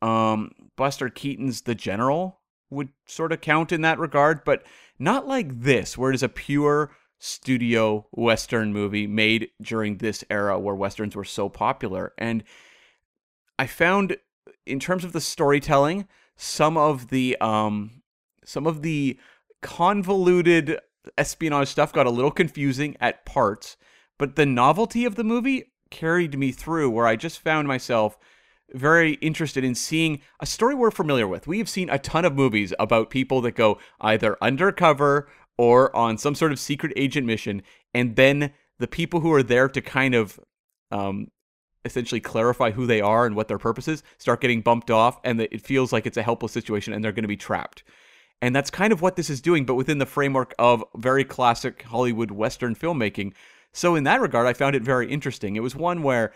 [0.00, 2.41] Um, buster keaton's the general
[2.72, 4.64] would sort of count in that regard, but
[4.98, 10.58] not like this, where it is a pure studio Western movie made during this era
[10.58, 12.12] where Westerns were so popular.
[12.18, 12.42] And
[13.58, 14.16] I found,
[14.66, 18.02] in terms of the storytelling, some of the um,
[18.44, 19.18] some of the
[19.60, 20.78] convoluted
[21.16, 23.76] espionage stuff got a little confusing at parts,
[24.18, 28.18] but the novelty of the movie carried me through where I just found myself
[28.74, 31.46] very interested in seeing a story we're familiar with.
[31.46, 36.18] We have seen a ton of movies about people that go either undercover or on
[36.18, 37.62] some sort of secret agent mission,
[37.94, 40.40] and then the people who are there to kind of
[40.90, 41.28] um,
[41.84, 45.40] essentially clarify who they are and what their purpose is start getting bumped off, and
[45.40, 47.82] it feels like it's a helpless situation and they're going to be trapped.
[48.40, 51.82] And that's kind of what this is doing, but within the framework of very classic
[51.82, 53.34] Hollywood Western filmmaking.
[53.72, 55.54] So, in that regard, I found it very interesting.
[55.54, 56.32] It was one where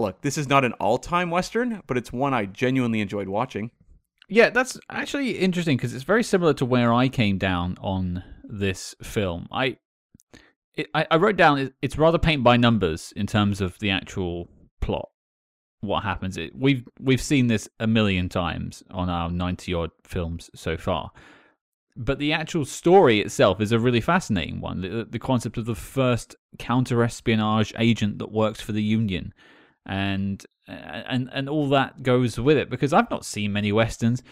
[0.00, 3.70] look, this is not an all-time western, but it's one I genuinely enjoyed watching.
[4.28, 8.94] Yeah, that's actually interesting because it's very similar to where I came down on this
[9.02, 9.48] film.
[9.50, 9.76] I
[10.74, 14.48] it, I, I, wrote down it's rather paint by numbers in terms of the actual
[14.80, 15.08] plot.
[15.80, 16.36] What happens?
[16.36, 21.10] It, we've we've seen this a million times on our ninety odd films so far,
[21.96, 24.80] but the actual story itself is a really fascinating one.
[24.80, 29.34] The, the concept of the first counter espionage agent that works for the Union
[29.90, 34.22] and and and all that goes with it because I've not seen many westerns.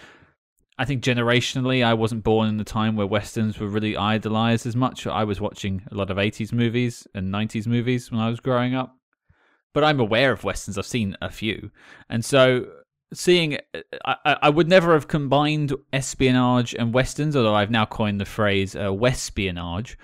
[0.81, 4.77] I think generationally, I wasn't born in the time where westerns were really idolized as
[4.77, 5.09] much.
[5.09, 8.77] I was watching a lot of 80s movies and 90s movies when I was growing
[8.77, 8.97] up.
[9.75, 10.79] But I'm aware of westerns.
[10.79, 11.73] I've seen a few.
[12.09, 12.67] And so
[13.13, 13.59] seeing,
[14.05, 18.77] I, I would never have combined espionage and westerns, although I've now coined the phrase
[18.77, 19.97] uh, wespionage,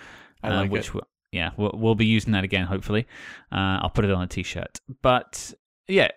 [0.42, 0.90] uh, like which
[1.34, 3.06] yeah, we'll, we'll be using that again, hopefully.
[3.50, 4.80] Uh, I'll put it on a t shirt.
[5.02, 5.52] But
[5.88, 6.08] yeah,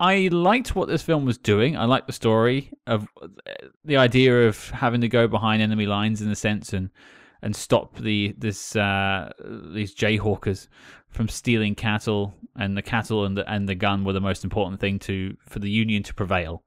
[0.00, 1.76] I liked what this film was doing.
[1.76, 3.06] I liked the story of
[3.84, 6.90] the idea of having to go behind enemy lines in a sense and
[7.42, 9.32] and stop the this uh,
[9.74, 10.68] these jayhawkers
[11.10, 14.80] from stealing cattle, and the cattle and the and the gun were the most important
[14.80, 16.64] thing to for the Union to prevail.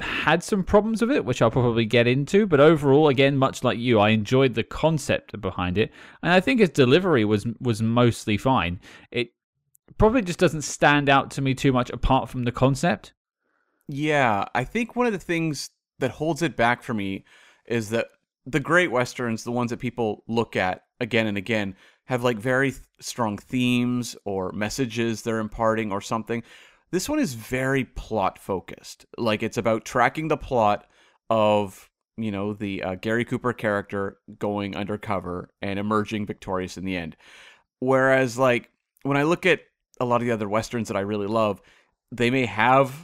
[0.00, 2.46] Had some problems with it, which I'll probably get into.
[2.46, 6.60] But overall, again, much like you, I enjoyed the concept behind it, and I think
[6.60, 8.80] its delivery was was mostly fine.
[9.12, 9.32] It
[9.96, 13.12] probably just doesn't stand out to me too much apart from the concept.
[13.86, 17.24] Yeah, I think one of the things that holds it back for me
[17.66, 18.08] is that
[18.46, 21.76] the great westerns, the ones that people look at again and again,
[22.06, 26.42] have like very th- strong themes or messages they're imparting or something
[26.94, 29.04] this one is very plot focused.
[29.18, 30.86] Like it's about tracking the plot
[31.28, 36.96] of you know the uh, Gary Cooper character going undercover and emerging victorious in the
[36.96, 37.16] end.
[37.80, 38.70] Whereas like
[39.02, 39.62] when I look at
[39.98, 41.60] a lot of the other westerns that I really love,
[42.12, 42.94] they may have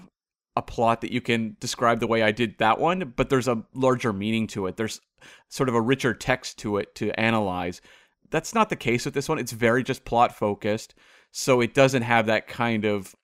[0.55, 3.64] a plot that you can describe the way I did that one, but there's a
[3.74, 4.76] larger meaning to it.
[4.76, 5.00] There's
[5.48, 7.81] sort of a richer text to it to analyze.
[8.31, 9.40] That's not the case with this one.
[9.40, 10.94] It's very just plot focused,
[11.33, 13.16] so it doesn't have that kind of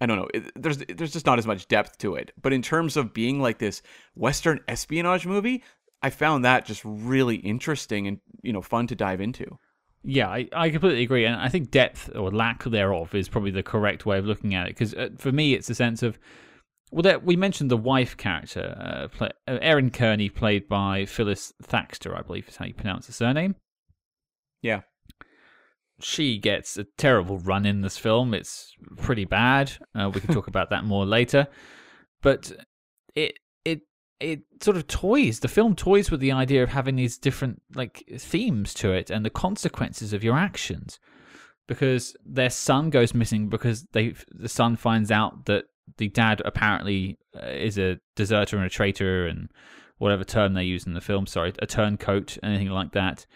[0.00, 0.28] I don't know.
[0.34, 2.32] It, there's there's just not as much depth to it.
[2.40, 3.82] But in terms of being like this
[4.14, 5.62] Western espionage movie,
[6.02, 9.58] I found that just really interesting and you know fun to dive into.
[10.02, 13.62] Yeah, I, I completely agree, and I think depth or lack thereof is probably the
[13.62, 14.70] correct way of looking at it.
[14.70, 16.18] Because uh, for me, it's a sense of
[16.90, 21.54] well, there, we mentioned the wife character, uh, play, uh, Erin Kearney, played by Phyllis
[21.62, 23.56] Thaxter, I believe is how you pronounce the surname.
[24.60, 24.82] Yeah
[26.00, 28.34] she gets a terrible run in this film.
[28.34, 29.72] It's pretty bad.
[29.94, 31.46] Uh, we can talk about that more later.
[32.22, 32.52] But
[33.14, 33.82] it it
[34.20, 38.04] it sort of toys the film toys with the idea of having these different like
[38.18, 40.98] themes to it and the consequences of your actions
[41.66, 45.64] because their son goes missing because they the son finds out that
[45.98, 49.50] the dad apparently uh, is a deserter and a traitor and
[49.98, 53.26] whatever term they use in the film sorry a turncoat anything like that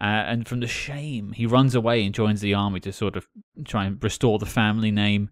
[0.00, 3.26] uh, and from the shame he runs away and joins the army to sort of
[3.64, 5.30] try and restore the family name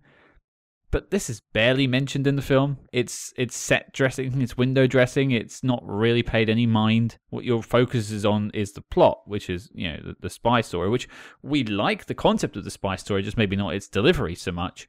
[0.90, 2.78] but this is barely mentioned in the film.
[2.92, 5.32] It's it's set dressing, it's window dressing.
[5.32, 7.18] It's not really paid any mind.
[7.28, 10.62] What your focus is on is the plot, which is you know the, the spy
[10.62, 11.08] story, which
[11.42, 14.88] we like the concept of the spy story, just maybe not its delivery so much.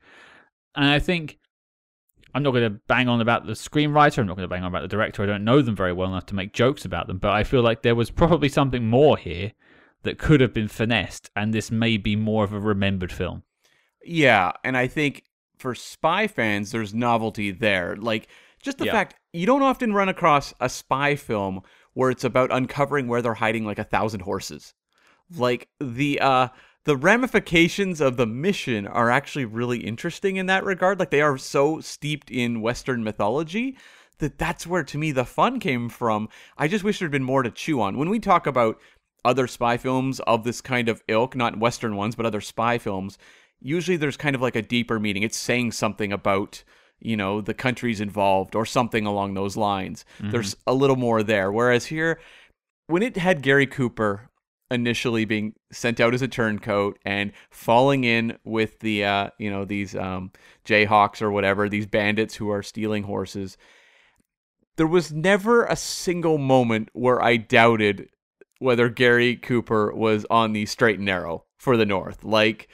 [0.76, 1.38] And I think
[2.34, 4.20] I'm not going to bang on about the screenwriter.
[4.20, 5.24] I'm not going to bang on about the director.
[5.24, 7.18] I don't know them very well enough to make jokes about them.
[7.18, 9.52] But I feel like there was probably something more here
[10.04, 13.44] that could have been finessed, and this may be more of a remembered film.
[14.04, 15.24] Yeah, and I think
[15.58, 17.96] for spy fans, there's novelty there.
[17.98, 18.28] Like
[18.64, 18.94] just the Yeah.
[18.94, 21.62] fact you don't often run across a spy film
[21.94, 24.74] where it's about uncovering where they're hiding like a thousand horses.
[25.36, 26.48] Like the uh
[26.86, 30.98] the ramifications of the mission are actually really interesting in that regard.
[30.98, 33.78] Like they are so steeped in Western mythology
[34.20, 36.30] that that's where to me the fun came from.
[36.58, 37.98] I just wish there'd been more to chew on.
[37.98, 38.80] When we talk about
[39.26, 43.18] other spy films of this kind of ilk, not Western ones, but other spy films,
[43.60, 45.24] usually there's kind of like a deeper meaning.
[45.24, 46.64] It's saying something about,
[47.00, 50.06] you know, the countries involved or something along those lines.
[50.32, 51.52] There's a little more there.
[51.52, 52.20] Whereas here,
[52.88, 54.30] when it had Gary Cooper
[54.72, 59.66] initially being sent out as a turncoat and falling in with the uh, you know
[59.66, 60.32] these um,
[60.66, 63.58] Jayhawks or whatever these bandits who are stealing horses,
[64.78, 68.10] there was never a single moment where I doubted
[68.60, 72.24] whether Gary Cooper was on the straight and narrow for the North.
[72.24, 72.70] Like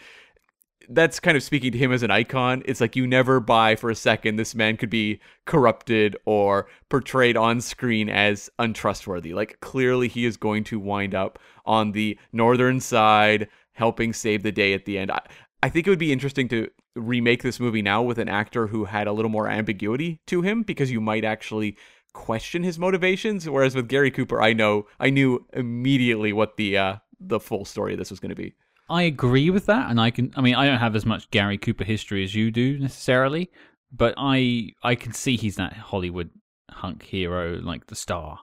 [0.90, 2.62] that's kind of speaking to him as an icon.
[2.66, 7.38] It's like you never buy for a second this man could be corrupted or portrayed
[7.38, 9.34] on screen as untrustworthy.
[9.34, 14.52] Like clearly he is going to wind up on the northern side helping save the
[14.52, 15.12] day at the end.
[15.12, 15.22] I,
[15.64, 18.86] I think it would be interesting to remake this movie now with an actor who
[18.86, 21.76] had a little more ambiguity to him because you might actually
[22.16, 26.96] question his motivations whereas with Gary Cooper I know I knew immediately what the uh
[27.20, 28.56] the full story of this was going to be.
[28.90, 30.32] I agree with that, and I can.
[30.36, 33.50] I mean, I don't have as much Gary Cooper history as you do necessarily,
[33.92, 36.30] but I I can see he's that Hollywood
[36.70, 38.40] hunk hero, like the star.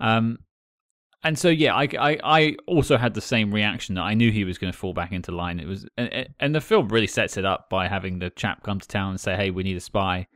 [0.00, 0.38] Um,
[1.24, 4.44] and so yeah, I, I, I also had the same reaction that I knew he
[4.44, 5.58] was going to fall back into line.
[5.58, 8.78] It was, and, and the film really sets it up by having the chap come
[8.78, 10.28] to town and say, "Hey, we need a spy,"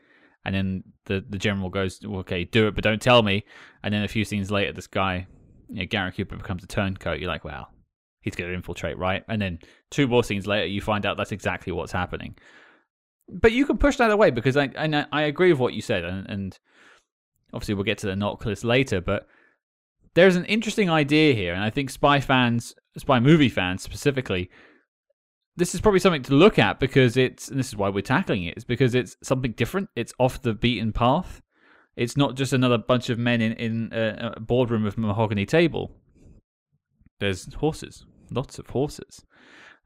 [0.45, 3.45] and then the the general goes, "Okay, do it, but don't tell me."
[3.83, 5.27] And then a few scenes later, this guy,
[5.69, 7.21] you know, Gary Cooper, becomes a turncoat.
[7.21, 7.69] You're like, "Wow,
[8.21, 9.59] he's going to infiltrate, right?" And then
[9.91, 12.37] two more scenes later, you find out that's exactly what's happening.
[13.29, 16.05] But you can push that away because I I, I agree with what you said,
[16.05, 16.59] and, and
[17.53, 19.29] obviously we'll get to the NOC later, but
[20.15, 24.51] there's an interesting idea here, and I think spy fans, spy movie fans specifically,
[25.57, 28.45] this is probably something to look at because it's, and this is why we're tackling
[28.45, 29.91] it, is because it's something different.
[29.97, 31.43] It's off the beaten path.
[31.95, 35.95] It's not just another bunch of men in, in a, boardroom with mahogany table.
[37.21, 39.25] There's horses, lots of horses.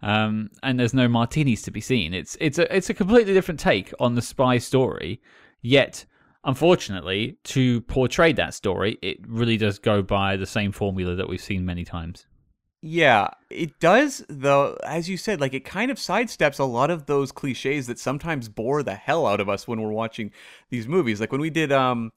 [0.03, 2.15] Um, and there's no martinis to be seen.
[2.15, 5.21] It's it's a it's a completely different take on the spy story.
[5.63, 6.05] Yet,
[6.45, 11.41] unfortunately, to portray that story, it really does go by the same formula that we've
[11.41, 12.27] seen many times.
[12.89, 14.79] Yeah, it does though.
[14.85, 18.49] As you said, like it kind of sidesteps a lot of those cliches that sometimes
[18.49, 20.31] bore the hell out of us when we're watching
[20.71, 21.21] these movies.
[21.21, 22.13] Like when we did, um,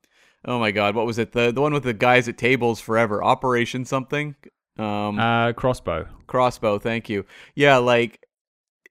[0.46, 1.32] oh my god, what was it?
[1.32, 4.36] The the one with the guys at tables forever, Operation something.
[4.78, 6.08] Um, Uh, crossbow.
[6.28, 7.26] Crossbow, thank you.
[7.56, 8.24] Yeah, like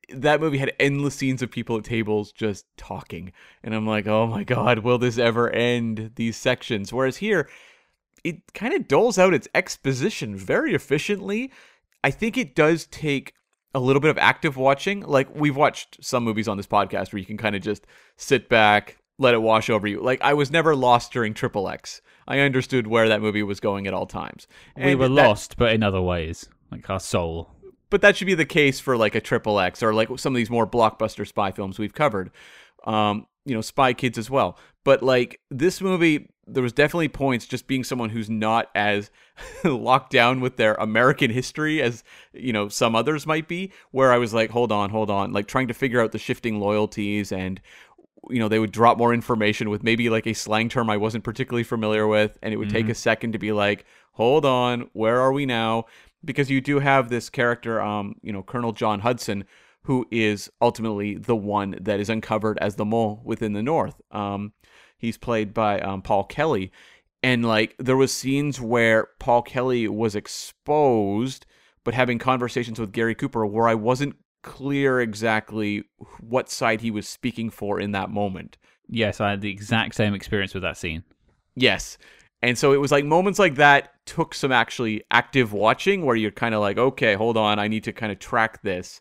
[0.09, 3.33] that movie had endless scenes of people at tables just talking.
[3.63, 6.11] And I'm like, oh my God, will this ever end?
[6.17, 6.93] These sections.
[6.93, 7.49] Whereas here,
[8.25, 11.53] it kind of doles out its exposition very efficiently.
[12.05, 13.35] I think it does take
[13.75, 15.01] a little bit of active watching.
[15.01, 18.49] Like we've watched some movies on this podcast where you can kind of just sit
[18.49, 20.01] back, let it wash over you.
[20.01, 22.01] Like I was never lost during Triple X.
[22.27, 24.47] I understood where that movie was going at all times.
[24.77, 27.51] we were that- lost, but in other ways, like our soul.
[27.91, 30.37] but that should be the case for like a triple X or like some of
[30.37, 32.31] these more blockbuster spy films we've covered.
[32.85, 34.59] Um, you know, Spy Kids as well.
[34.85, 39.11] But like this movie, there was definitely points just being someone who's not as
[39.65, 43.73] locked down with their American history as you know some others might be.
[43.91, 46.59] Where I was like, hold on, hold on, like trying to figure out the shifting
[46.59, 47.61] loyalties and
[48.31, 51.25] you know they would drop more information with maybe like a slang term I wasn't
[51.25, 55.21] particularly familiar with, and it would take a second to be like, hold on, where
[55.21, 55.85] are we now?
[56.25, 59.45] Because you do have this character, um, you know, Colonel John Hudson,
[59.83, 64.01] who is ultimately the one that is uncovered as the mole within the North.
[64.11, 64.53] Um,
[64.99, 66.71] he's played by um, Paul Kelly,
[67.23, 71.47] and like there was scenes where Paul Kelly was exposed,
[71.85, 75.85] but having conversations with Gary Cooper where I wasn't clear exactly
[76.21, 78.57] what side he was speaking for in that moment.
[78.89, 81.05] Yes, I had the exact same experience with that scene.
[81.55, 81.99] Yes.
[82.41, 86.31] And so it was like moments like that took some actually active watching where you're
[86.31, 89.01] kind of like, okay, hold on, I need to kind of track this.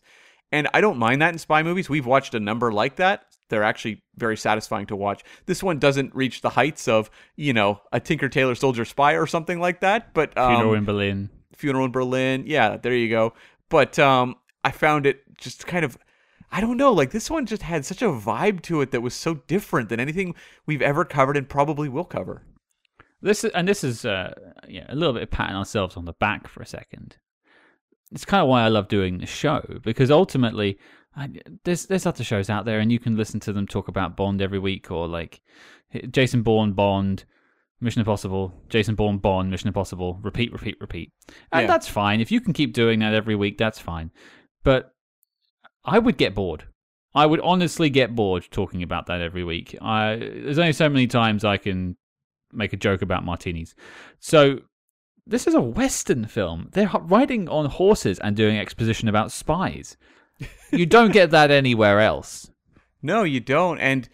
[0.51, 1.89] And I don't mind that in spy movies.
[1.89, 3.25] We've watched a number like that.
[3.49, 5.23] They're actually very satisfying to watch.
[5.45, 9.27] This one doesn't reach the heights of, you know, a Tinker Tailor Soldier Spy or
[9.27, 10.13] something like that.
[10.13, 11.29] But um, Funeral in Berlin.
[11.55, 12.43] Funeral in Berlin.
[12.45, 13.33] Yeah, there you go.
[13.69, 15.97] But um, I found it just kind of,
[16.51, 19.13] I don't know, like this one just had such a vibe to it that was
[19.13, 20.35] so different than anything
[20.65, 22.43] we've ever covered and probably will cover.
[23.21, 24.33] This is, and this is uh,
[24.67, 27.17] yeah, a little bit of patting ourselves on the back for a second.
[28.11, 30.77] It's kind of why I love doing the show because ultimately,
[31.17, 31.29] I,
[31.63, 34.41] there's there's other shows out there, and you can listen to them talk about Bond
[34.41, 35.41] every week, or like
[36.11, 37.25] Jason Bourne Bond,
[37.81, 41.11] Mission Impossible, Jason Bourne Bond, Mission Impossible, repeat, repeat, repeat,
[41.51, 41.67] and Yeah.
[41.67, 42.21] that's fine.
[42.21, 44.11] If you can keep doing that every week, that's fine.
[44.63, 44.93] But
[45.83, 46.65] I would get bored.
[47.15, 49.75] I would honestly get bored talking about that every week.
[49.81, 51.97] I there's only so many times I can
[52.53, 53.73] make a joke about martinis.
[54.19, 54.59] So
[55.25, 56.69] this is a western film.
[56.73, 59.97] They're riding on horses and doing exposition about spies.
[60.71, 62.49] You don't get that anywhere else.
[63.01, 63.79] No, you don't.
[63.79, 64.07] And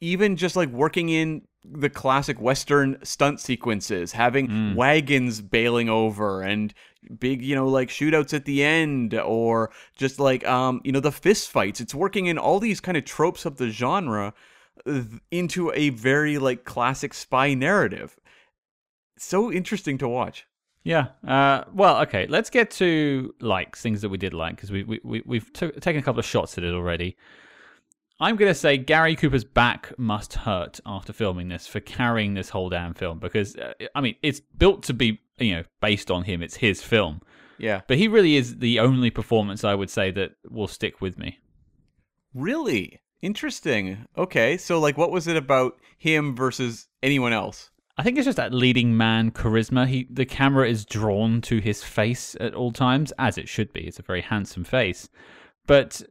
[0.00, 4.74] even just like working in the classic Western stunt sequences, having Mm.
[4.74, 6.74] wagons bailing over and
[7.18, 11.10] big, you know, like shootouts at the end, or just like, um, you know, the
[11.12, 11.80] fist fights.
[11.80, 14.34] It's working in all these kind of tropes of the genre
[14.86, 18.18] uh, into a very like classic spy narrative.
[19.16, 20.46] So interesting to watch.
[20.84, 21.08] Yeah.
[21.26, 22.26] Uh, well, okay.
[22.26, 25.70] Let's get to likes, things that we did like, because we, we, we, we've t-
[25.70, 27.16] taken a couple of shots at it already.
[28.20, 32.50] I'm going to say Gary Cooper's back must hurt after filming this for carrying this
[32.50, 36.22] whole damn film because, uh, I mean, it's built to be, you know, based on
[36.22, 36.42] him.
[36.42, 37.22] It's his film.
[37.58, 37.80] Yeah.
[37.88, 41.38] But he really is the only performance I would say that will stick with me.
[42.34, 43.00] Really?
[43.22, 44.06] Interesting.
[44.16, 44.58] Okay.
[44.58, 47.70] So like what was it about him versus anyone else?
[47.96, 49.86] I think it's just that leading man charisma.
[49.86, 53.82] He the camera is drawn to his face at all times, as it should be.
[53.86, 55.08] It's a very handsome face.
[55.66, 56.02] But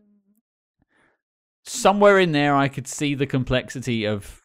[1.63, 4.41] somewhere in there I could see the complexity of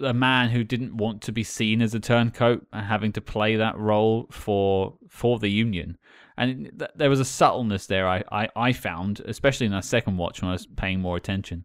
[0.00, 3.56] a man who didn't want to be seen as a turncoat and having to play
[3.56, 5.96] that role for for the union.
[6.36, 10.16] And th- there was a subtleness there I, I, I found, especially in our second
[10.16, 11.64] watch when I was paying more attention.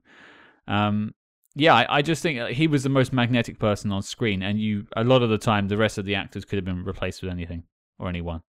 [0.67, 1.15] Um,
[1.59, 4.59] yeah, I, I just think uh, he was the most magnetic person on screen, and
[4.59, 7.21] you a lot of the time the rest of the actors could have been replaced
[7.21, 7.63] with anything
[7.99, 8.41] or anyone.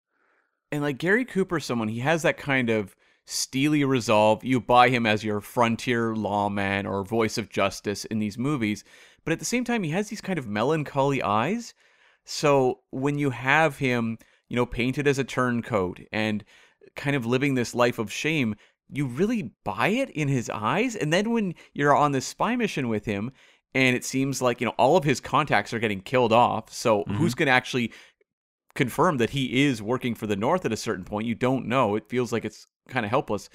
[0.70, 2.94] And like Gary Cooper, someone he has that kind of
[3.26, 4.44] steely resolve.
[4.44, 8.84] You buy him as your frontier lawman or voice of justice in these movies,
[9.24, 11.74] but at the same time, he has these kind of melancholy eyes.
[12.24, 16.44] So when you have him, you know, painted as a turncoat and
[16.94, 18.54] kind of living this life of shame,
[18.91, 20.97] you really buy it in his eyes.
[20.97, 23.32] And then when you're on this spy mission with him,
[23.74, 26.72] and it seems like you know all of his contacts are getting killed off.
[26.72, 27.39] So who's mm-hmm.
[27.39, 27.93] going to actually
[28.78, 31.26] confirm that he is working for the North at a certain point.
[31.26, 31.97] You don't know.
[31.97, 33.49] It feels like it's kind of helpless.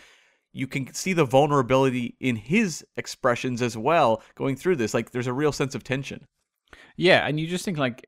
[0.51, 4.93] You can see the vulnerability in his expressions as well going through this.
[4.93, 6.27] Like there's a real sense of tension.
[6.97, 8.05] Yeah, and you just think like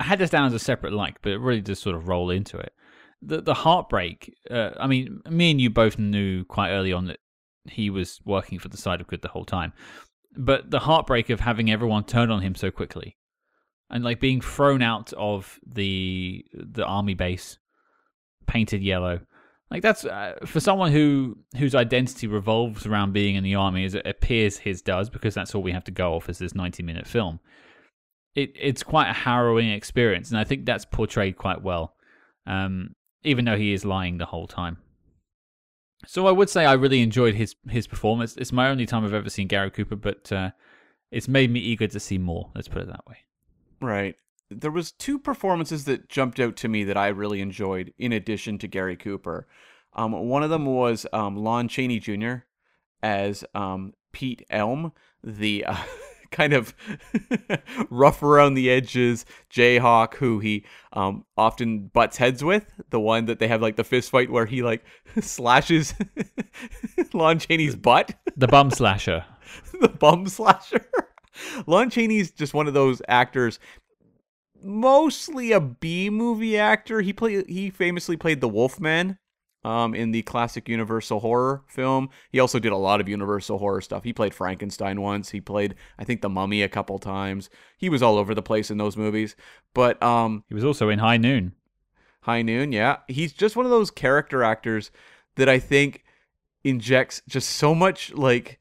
[0.00, 2.30] I had this down as a separate like, but it really does sort of roll
[2.30, 2.72] into it.
[3.22, 4.34] The the heartbreak.
[4.50, 7.18] Uh, I mean, me and you both knew quite early on that
[7.64, 9.72] he was working for the side of good the whole time,
[10.36, 13.16] but the heartbreak of having everyone turn on him so quickly,
[13.90, 17.58] and like being thrown out of the the army base,
[18.46, 19.20] painted yellow.
[19.70, 23.94] Like that's uh, for someone who whose identity revolves around being in the army, as
[23.94, 26.82] it appears his does, because that's all we have to go off as this ninety
[26.82, 27.38] minute film
[28.34, 31.94] it it's quite a harrowing experience, and I think that's portrayed quite well,
[32.46, 34.78] um, even though he is lying the whole time.
[36.06, 38.36] So I would say I really enjoyed his his performance.
[38.36, 40.50] It's my only time I've ever seen Gary Cooper, but uh,
[41.10, 42.50] it's made me eager to see more.
[42.54, 43.18] Let's put it that way.
[43.80, 44.16] Right.
[44.50, 48.58] There was two performances that jumped out to me that I really enjoyed in addition
[48.58, 49.46] to Gary Cooper.
[49.92, 52.36] Um, one of them was um, Lon Chaney Jr.
[53.02, 54.92] as um, Pete Elm,
[55.22, 55.76] the uh,
[56.30, 56.74] kind of
[57.90, 62.72] rough around the edges Jayhawk who he um, often butts heads with.
[62.90, 64.84] The one that they have like the fist fight where he like
[65.20, 65.94] slashes
[67.12, 69.24] Lon Chaney's butt The bum slasher.
[69.80, 70.86] the bum slasher.
[71.66, 73.58] Lon Chaney's just one of those actors,
[74.62, 77.00] mostly a B movie actor.
[77.00, 79.18] He played he famously played the Wolfman
[79.64, 82.08] um, in the classic Universal horror film.
[82.30, 84.04] He also did a lot of Universal horror stuff.
[84.04, 85.30] He played Frankenstein once.
[85.30, 87.50] He played, I think, the Mummy a couple times.
[87.76, 89.36] He was all over the place in those movies.
[89.74, 91.52] But um, He was also in High Noon.
[92.22, 94.90] High Noon, yeah, he's just one of those character actors
[95.36, 96.04] that I think
[96.62, 98.60] injects just so much like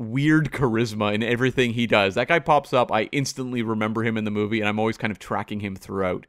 [0.00, 2.14] weird charisma in everything he does.
[2.14, 5.10] That guy pops up, I instantly remember him in the movie, and I'm always kind
[5.10, 6.26] of tracking him throughout.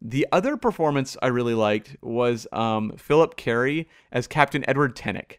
[0.00, 5.38] The other performance I really liked was um, Philip Carey as Captain Edward Tennick.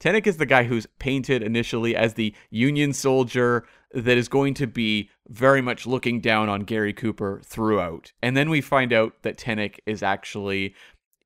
[0.00, 4.66] Tennick is the guy who's painted initially as the Union soldier that is going to
[4.66, 8.12] be very much looking down on Gary Cooper throughout.
[8.22, 10.74] And then we find out that Tennick is actually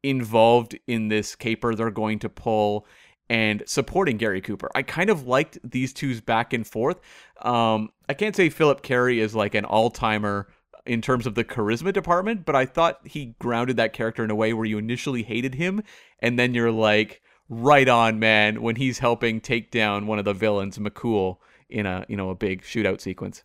[0.03, 2.87] involved in this caper they're going to pull
[3.30, 4.70] and supporting Gary Cooper.
[4.74, 7.01] I kind of liked these two's back and forth.
[7.41, 10.49] Um, I can't say Philip Carey is like an all timer
[10.87, 14.35] in terms of the charisma department, but I thought he grounded that character in a
[14.35, 15.82] way where you initially hated him,
[16.18, 20.35] and then you're like, right on, man, when he's helping take down one of the
[20.35, 23.43] villains, McCool, in a you know a big shootout sequence.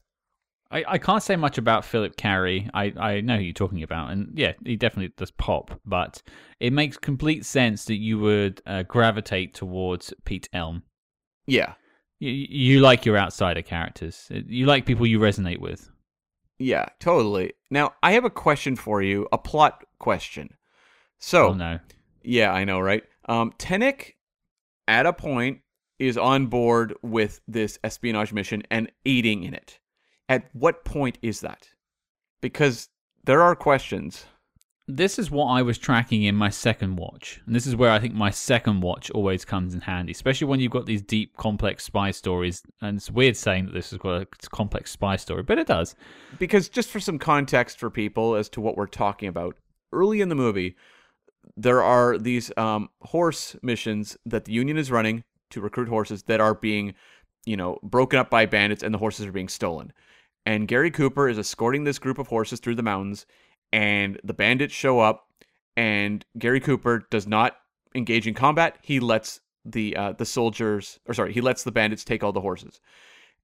[0.72, 2.70] I, I can't say much about Philip Carey.
[2.76, 6.22] I, I know who you're talking about, and yeah, he definitely does pop, but
[6.60, 10.84] it makes complete sense that you would uh, gravitate towards Pete Elm.
[11.48, 11.74] Yeah,
[12.20, 14.28] You, you like your outsider characters.
[14.30, 15.90] You like people you resonate with.
[16.60, 17.54] Yeah, totally.
[17.72, 20.56] Now I have a question for you, a plot question.
[21.18, 21.80] So Oh no.
[22.22, 23.04] Yeah, I know, right?
[23.28, 24.14] Um, Tennick,
[24.88, 25.62] at a point,
[26.00, 29.80] is on board with this espionage mission and aiding in it.
[30.28, 31.70] At what point is that?
[32.42, 32.90] Because
[33.24, 34.26] there are questions.
[34.92, 37.40] This is what I was tracking in my second watch.
[37.46, 40.60] And this is where I think my second watch always comes in handy, especially when
[40.60, 42.64] you've got these deep, complex spy stories.
[42.82, 45.96] And it's weird saying that this is got a complex spy story, but it does.
[46.40, 49.56] Because just for some context for people as to what we're talking about,
[49.94, 50.76] early in the movie,
[51.56, 56.42] there are these um, horse missions that the Union is running to recruit horses that
[56.42, 56.96] are being,
[57.46, 59.94] you know, broken up by bandits and the horses are being stolen.
[60.48, 63.28] And Gary Cooper is escorting this group of horses through the mountains,
[63.72, 65.28] and the bandits show up,
[65.78, 67.58] and Gary Cooper does not
[67.96, 68.78] engage in combat.
[68.82, 72.42] He lets the uh, the soldiers, or sorry, he lets the bandits take all the
[72.42, 72.80] horses,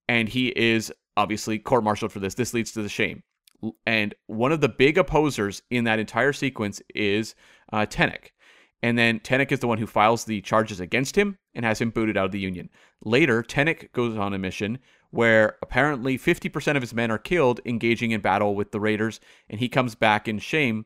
[0.07, 2.35] and he is obviously court-martialed for this.
[2.35, 3.23] This leads to the shame.
[3.85, 7.35] And one of the big opposers in that entire sequence is
[7.71, 8.31] uh, Tennick.
[8.85, 11.89] And then Tennick is the one who files the charges against him and has him
[11.89, 12.69] booted out of the Union.
[13.03, 14.77] Later, Tennick goes on a mission
[15.09, 19.19] where apparently 50% of his men are killed engaging in battle with the Raiders,
[19.49, 20.85] and he comes back in shame.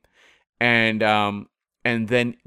[0.62, 1.50] And um,
[1.84, 2.38] and then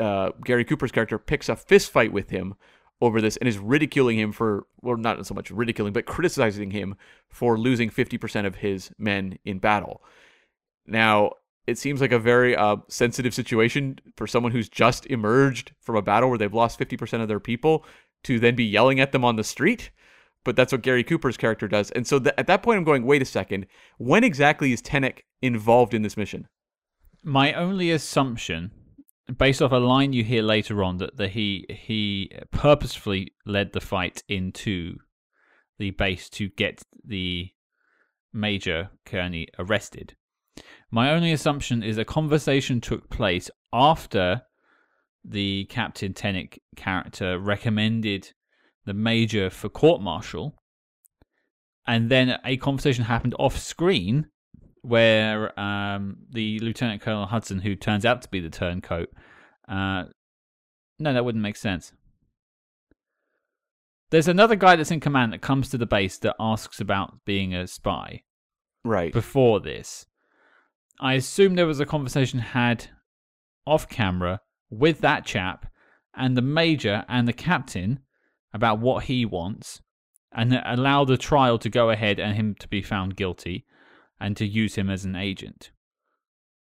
[0.00, 2.56] uh, Gary Cooper's character picks a fist fight with him
[3.00, 6.96] over this and is ridiculing him for, well, not so much ridiculing, but criticizing him
[7.28, 10.02] for losing 50% of his men in battle.
[10.84, 11.34] Now,
[11.66, 16.02] it seems like a very uh, sensitive situation for someone who's just emerged from a
[16.02, 17.84] battle where they've lost 50% of their people
[18.24, 19.90] to then be yelling at them on the street.
[20.44, 21.90] But that's what Gary Cooper's character does.
[21.90, 23.66] And so th- at that point, I'm going, wait a second.
[23.98, 26.46] When exactly is Tennick involved in this mission?
[27.24, 28.70] My only assumption,
[29.36, 33.80] based off a line you hear later on, that, that he he purposefully led the
[33.80, 34.98] fight into
[35.78, 37.50] the base to get the
[38.32, 40.14] Major Kearney arrested.
[40.90, 44.42] My only assumption is a conversation took place after
[45.24, 48.32] the Captain Tennick character recommended
[48.84, 50.54] the Major for court martial,
[51.86, 54.28] and then a conversation happened off screen
[54.82, 59.08] where um, the Lieutenant Colonel Hudson, who turns out to be the turncoat,
[59.68, 60.04] uh,
[61.00, 61.92] no, that wouldn't make sense.
[64.10, 67.52] There's another guy that's in command that comes to the base that asks about being
[67.54, 68.22] a spy
[68.84, 69.12] Right.
[69.12, 70.06] before this.
[71.00, 72.88] I assume there was a conversation had
[73.66, 74.40] off camera
[74.70, 75.66] with that chap
[76.14, 78.00] and the major and the captain
[78.52, 79.82] about what he wants
[80.32, 83.66] and allow the trial to go ahead and him to be found guilty
[84.20, 85.70] and to use him as an agent.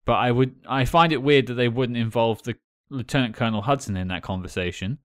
[0.06, 2.56] But I would I find it weird that they wouldn't involve the
[2.90, 5.00] Lieutenant Colonel Hudson in that conversation.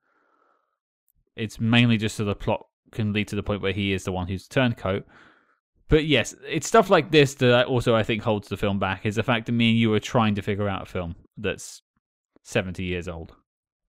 [1.36, 4.12] It's mainly just so the plot can lead to the point where he is the
[4.12, 5.06] one who's turncoat.
[5.88, 9.06] But yes, it's stuff like this that also I think holds the film back.
[9.06, 11.82] Is the fact that me and you are trying to figure out a film that's
[12.42, 13.32] seventy years old.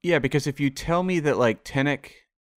[0.01, 2.11] Yeah, because if you tell me that like Tennick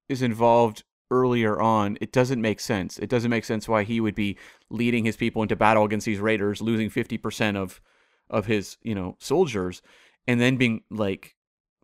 [0.08, 2.98] is involved earlier on, it doesn't make sense.
[2.98, 4.38] It doesn't make sense why he would be
[4.70, 7.80] leading his people into battle against these raiders, losing fifty percent of
[8.30, 9.82] of his you know soldiers,
[10.26, 11.34] and then being like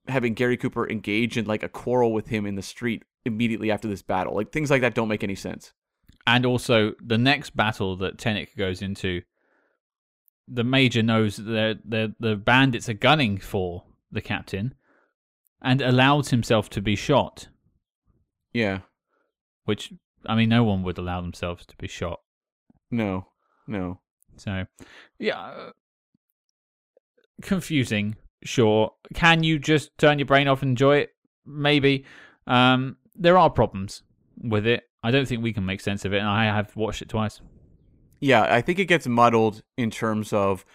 [0.07, 3.89] having Gary Cooper engage in like a quarrel with him in the street immediately after
[3.89, 4.35] this battle.
[4.35, 5.73] Like things like that don't make any sense.
[6.27, 9.23] And also the next battle that Tennick goes into,
[10.47, 14.75] the major knows that the the bandits are gunning for the captain,
[15.63, 17.49] and allows himself to be shot.
[18.53, 18.81] Yeah.
[19.65, 19.93] Which
[20.27, 22.21] I mean, no one would allow themselves to be shot.
[22.91, 23.29] No.
[23.67, 24.01] No.
[24.37, 24.65] So,
[25.19, 25.71] yeah, uh,
[27.43, 28.17] confusing.
[28.43, 28.93] Sure.
[29.15, 31.11] Can you just turn your brain off and enjoy it?
[31.45, 32.05] Maybe.
[32.47, 34.03] Um, there are problems
[34.41, 34.88] with it.
[35.09, 37.41] I don't think we can make sense of it, and I have watched it twice.
[38.21, 40.67] Yeah, I think it gets muddled in terms of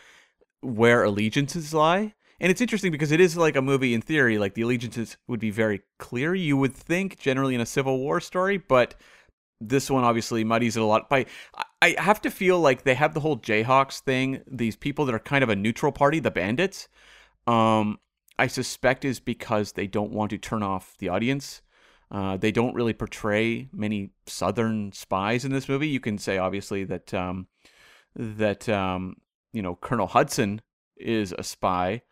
[0.62, 2.16] where allegiances lie.
[2.40, 5.40] And it's interesting because it is like a movie in theory, like the allegiances would
[5.40, 8.96] be very clear, you would think, generally in a Civil War story, but
[9.62, 11.10] this one obviously muddies it a lot.
[11.10, 11.28] By
[11.84, 15.20] I have to feel like they have the whole Jayhawks thing, these people that are
[15.20, 16.88] kind of a neutral party, the bandits.
[17.46, 18.00] Um,
[18.40, 21.62] I suspect is because they don't want to turn off the audience.
[22.14, 25.88] Uh, they don't really portray many Southern spies in this movie.
[25.88, 27.48] You can say obviously that um,
[28.16, 29.16] that um,
[29.52, 30.62] you know Colonel Hudson
[30.96, 32.04] is a spy,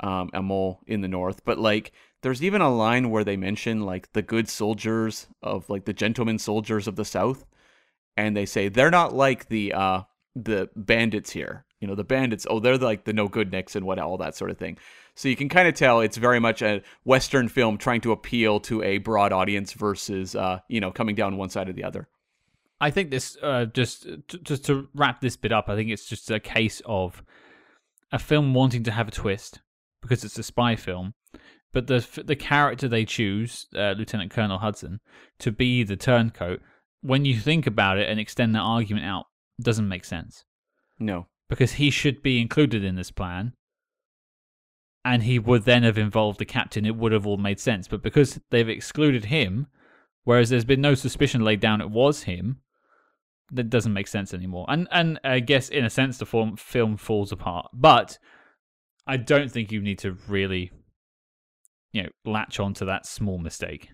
[0.00, 1.92] um, a mole in the North, but like
[2.22, 6.38] there's even a line where they mention like the good soldiers of like the gentlemen
[6.38, 7.44] soldiers of the South,
[8.16, 10.02] and they say they're not like the uh,
[10.34, 11.66] the bandits here.
[11.80, 12.46] You know, the bandits.
[12.48, 14.78] Oh, they're like the no good nicks and what all that sort of thing.
[15.20, 18.58] So you can kind of tell it's very much a Western film trying to appeal
[18.60, 22.08] to a broad audience versus, uh, you know, coming down one side or the other.
[22.80, 25.68] I think this uh, just just to wrap this bit up.
[25.68, 27.22] I think it's just a case of
[28.10, 29.60] a film wanting to have a twist
[30.00, 31.12] because it's a spy film,
[31.74, 35.00] but the the character they choose, uh, Lieutenant Colonel Hudson,
[35.40, 36.62] to be the turncoat.
[37.02, 39.26] When you think about it and extend that argument out,
[39.60, 40.46] doesn't make sense.
[40.98, 43.52] No, because he should be included in this plan
[45.04, 47.88] and he would then have involved the captain, it would have all made sense.
[47.88, 49.66] But because they've excluded him,
[50.24, 52.60] whereas there's been no suspicion laid down it was him,
[53.52, 54.66] that doesn't make sense anymore.
[54.68, 57.68] And and I guess in a sense the form, film falls apart.
[57.72, 58.18] But
[59.06, 60.70] I don't think you need to really,
[61.92, 63.90] you know, latch onto that small mistake.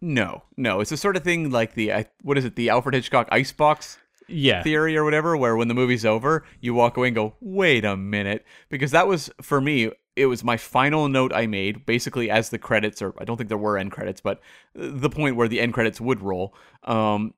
[0.00, 3.28] No, no, it's the sort of thing like the what is it, the Alfred Hitchcock
[3.32, 3.98] icebox
[4.28, 4.62] yeah.
[4.62, 7.96] theory or whatever, where when the movie's over, you walk away and go, wait a
[7.96, 8.44] minute.
[8.68, 12.58] Because that was, for me, it was my final note I made, basically as the
[12.58, 14.40] credits, or I don't think there were end credits, but
[14.74, 16.54] the point where the end credits would roll.
[16.84, 17.34] Um,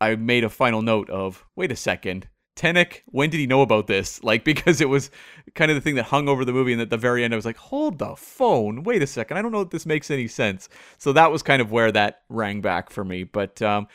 [0.00, 3.86] I made a final note of, wait a second, Tennick, when did he know about
[3.86, 4.22] this?
[4.28, 5.10] Like, because it was
[5.54, 7.36] kind of the thing that hung over the movie, and at the very end, I
[7.36, 10.28] was like, hold the phone, wait a second, I don't know if this makes any
[10.28, 10.68] sense.
[10.98, 13.24] So that was kind of where that rang back for me.
[13.24, 13.88] But um,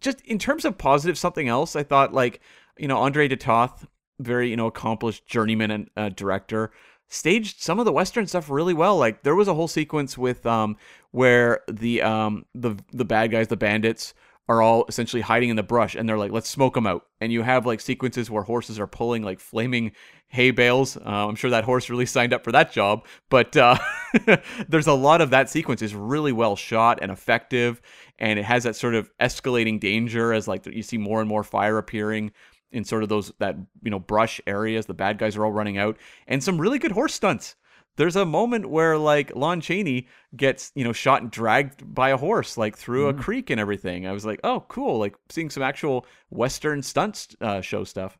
[0.00, 2.40] just in terms of positive, something else, I thought like,
[2.78, 3.86] you know, Andre de Toth,
[4.18, 6.72] very, you know, accomplished journeyman and uh, director,
[7.08, 8.96] staged some of the western stuff really well.
[8.96, 10.76] Like there was a whole sequence with um
[11.10, 14.14] where the um the the bad guys, the bandits
[14.48, 17.06] are all essentially hiding in the brush and they're like let's smoke them out.
[17.20, 19.92] And you have like sequences where horses are pulling like flaming
[20.28, 20.96] hay bales.
[20.96, 23.78] Uh, i'm sure that horse really signed up for that job but uh,
[24.68, 27.80] there's a lot of that sequence is really well shot and effective
[28.18, 31.44] and it has that sort of escalating danger as like you see more and more
[31.44, 32.32] fire appearing
[32.76, 34.86] in sort of those that you know brush areas.
[34.86, 35.96] The bad guys are all running out,
[36.28, 37.56] and some really good horse stunts.
[37.96, 40.06] There's a moment where like Lon Chaney
[40.36, 43.18] gets you know shot and dragged by a horse like through mm.
[43.18, 44.06] a creek and everything.
[44.06, 44.98] I was like, oh, cool!
[44.98, 48.18] Like seeing some actual Western stunts uh, show stuff.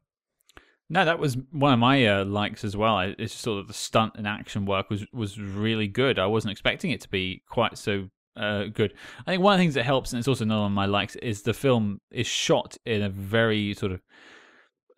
[0.89, 3.01] No, that was one of my uh, likes as well.
[3.19, 6.19] It's sort of the stunt and action work was was really good.
[6.19, 8.95] I wasn't expecting it to be quite so uh, good.
[9.27, 10.87] I think one of the things that helps, and it's also another one of my
[10.87, 14.01] likes, is the film is shot in a very sort of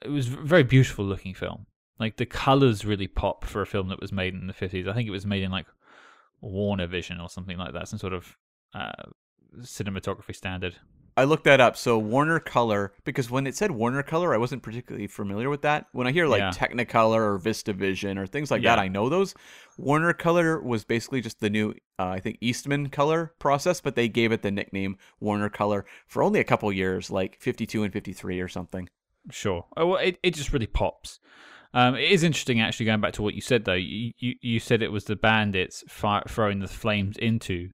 [0.03, 1.67] it was a very beautiful looking film.
[1.99, 4.87] Like the colors really pop for a film that was made in the fifties.
[4.87, 5.67] I think it was made in like
[6.41, 8.37] Warner Vision or something like that, some sort of
[8.75, 8.93] uh,
[9.61, 10.77] cinematography standard.
[11.19, 11.77] I looked that up.
[11.77, 15.87] So Warner Color, because when it said Warner Color, I wasn't particularly familiar with that.
[15.91, 16.51] When I hear like yeah.
[16.51, 18.77] Technicolor or VistaVision or things like yeah.
[18.77, 19.35] that, I know those.
[19.77, 24.07] Warner Color was basically just the new, uh, I think, Eastman color process, but they
[24.07, 28.41] gave it the nickname Warner Color for only a couple years, like 52 and 53
[28.41, 28.89] or something.
[29.31, 29.66] Sure.
[29.76, 31.20] Oh, well, it, it just really pops.
[31.74, 33.74] Um, it is interesting, actually, going back to what you said, though.
[33.74, 37.70] You, you, you said it was the bandits fire, throwing the flames into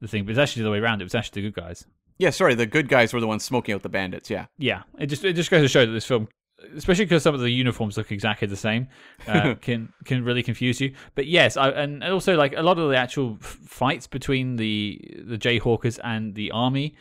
[0.00, 1.00] the thing, but it's actually the way around.
[1.00, 1.86] It was actually the good guys.
[2.18, 4.28] Yeah, sorry, the good guys were the ones smoking out the bandits.
[4.28, 4.82] Yeah, yeah.
[4.98, 6.28] It just it just goes to show that this film,
[6.76, 8.88] especially because some of the uniforms look exactly the same,
[9.28, 10.94] uh, can can really confuse you.
[11.14, 15.38] But yes, I, and also like a lot of the actual fights between the the
[15.38, 16.96] Jayhawkers and the army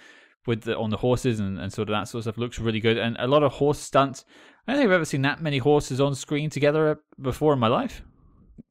[0.48, 2.80] with the on the horses and, and sort of that sort of stuff looks really
[2.80, 4.26] good, and a lot of horse stunts.
[4.68, 7.68] I don't think I've ever seen that many horses on screen together before in my
[7.68, 8.02] life.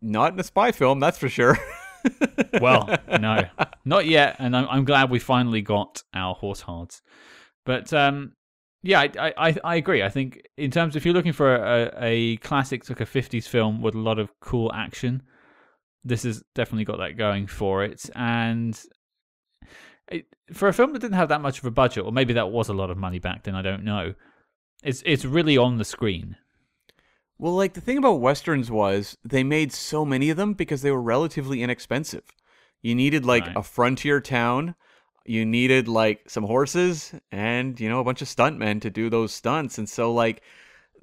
[0.03, 1.59] Not in a spy film, that's for sure.
[2.61, 3.45] well, no,
[3.85, 7.03] not yet, and I'm, I'm glad we finally got our horse hards.
[7.65, 8.33] But um,
[8.83, 10.03] yeah, I, I I agree.
[10.03, 13.83] I think in terms, if you're looking for a, a classic like a '50s film
[13.83, 15.23] with a lot of cool action,
[16.05, 18.09] this has definitely got that going for it.
[18.15, 18.81] And
[20.11, 22.51] it, for a film that didn't have that much of a budget, or maybe that
[22.51, 24.15] was a lot of money back then, I don't know.
[24.83, 26.37] It's it's really on the screen.
[27.39, 30.91] Well, like the thing about westerns was they made so many of them because they
[30.91, 32.25] were relatively inexpensive.
[32.83, 33.57] You needed like Right.
[33.57, 34.75] a frontier town,
[35.25, 39.33] you needed like some horses and, you know, a bunch of stuntmen to do those
[39.33, 39.77] stunts.
[39.77, 40.43] And so like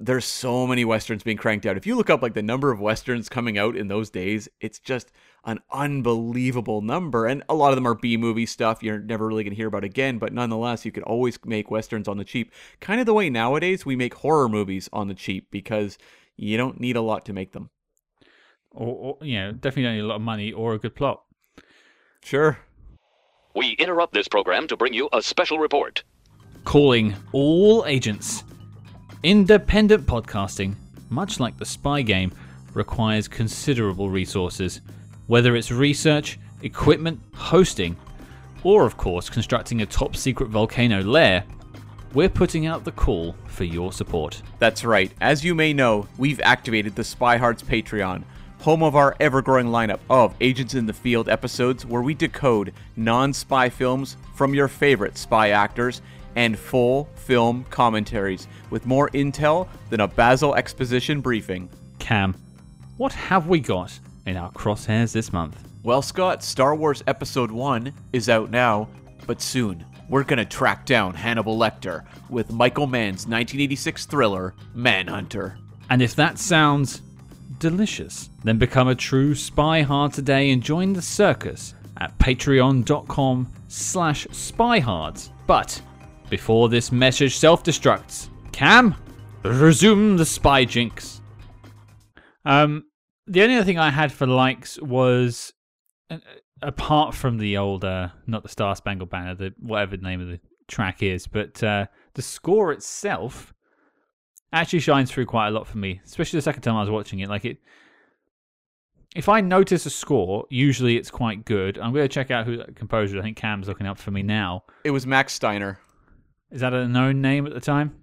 [0.00, 1.76] there's so many westerns being cranked out.
[1.76, 4.78] If you look up like the number of westerns coming out in those days, it's
[4.78, 5.12] just
[5.44, 7.26] an unbelievable number.
[7.26, 9.68] And a lot of them are B movie stuff you're never really going to hear
[9.68, 12.52] about again, but nonetheless, you could always make westerns on the cheap.
[12.80, 15.96] Kind of the way nowadays we make horror movies on the cheap because
[16.36, 17.70] you don't need a lot to make them.
[18.72, 21.22] Or, or you know, definitely don't need a lot of money or a good plot.
[22.24, 22.58] Sure.
[23.54, 26.02] We interrupt this program to bring you a special report.
[26.64, 28.42] calling all agents.
[29.24, 30.74] Independent podcasting,
[31.08, 32.30] much like the spy game,
[32.74, 34.82] requires considerable resources,
[35.28, 37.96] whether it's research, equipment, hosting,
[38.64, 41.42] or of course constructing a top secret volcano lair.
[42.12, 44.42] We're putting out the call for your support.
[44.58, 45.10] That's right.
[45.22, 48.24] As you may know, we've activated the Spy Hards Patreon,
[48.60, 52.74] home of our ever growing lineup of Agents in the Field episodes where we decode
[52.94, 56.02] non spy films from your favorite spy actors
[56.36, 61.68] and full film commentaries with more intel than a Basil exposition briefing.
[61.98, 62.36] Cam,
[62.96, 65.56] what have we got in our crosshairs this month?
[65.82, 68.88] Well, Scott, Star Wars Episode 1 is out now,
[69.26, 75.58] but soon we're gonna track down Hannibal Lecter with Michael Mann's 1986 thriller, Manhunter.
[75.90, 77.02] And if that sounds
[77.58, 84.26] delicious, then become a true spy hard today and join the circus at patreon.com slash
[84.28, 85.30] spyhards.
[85.46, 85.80] But
[86.28, 88.94] before this message self-destructs, Cam,
[89.44, 91.20] resume the spy jinx.
[92.44, 92.84] Um,
[93.26, 95.52] the only other thing I had for likes was,
[96.10, 96.18] uh,
[96.62, 100.28] apart from the old, uh, not the Star Spangled Banner, the whatever the name of
[100.28, 103.52] the track is, but uh, the score itself
[104.52, 107.20] actually shines through quite a lot for me, especially the second time I was watching
[107.20, 107.28] it.
[107.28, 107.58] Like it,
[109.16, 111.78] if I notice a score, usually it's quite good.
[111.78, 113.18] I'm going to check out who that composer.
[113.18, 114.64] I think Cam's looking up for me now.
[114.84, 115.78] It was Max Steiner.
[116.50, 117.94] Is that a known name at the time?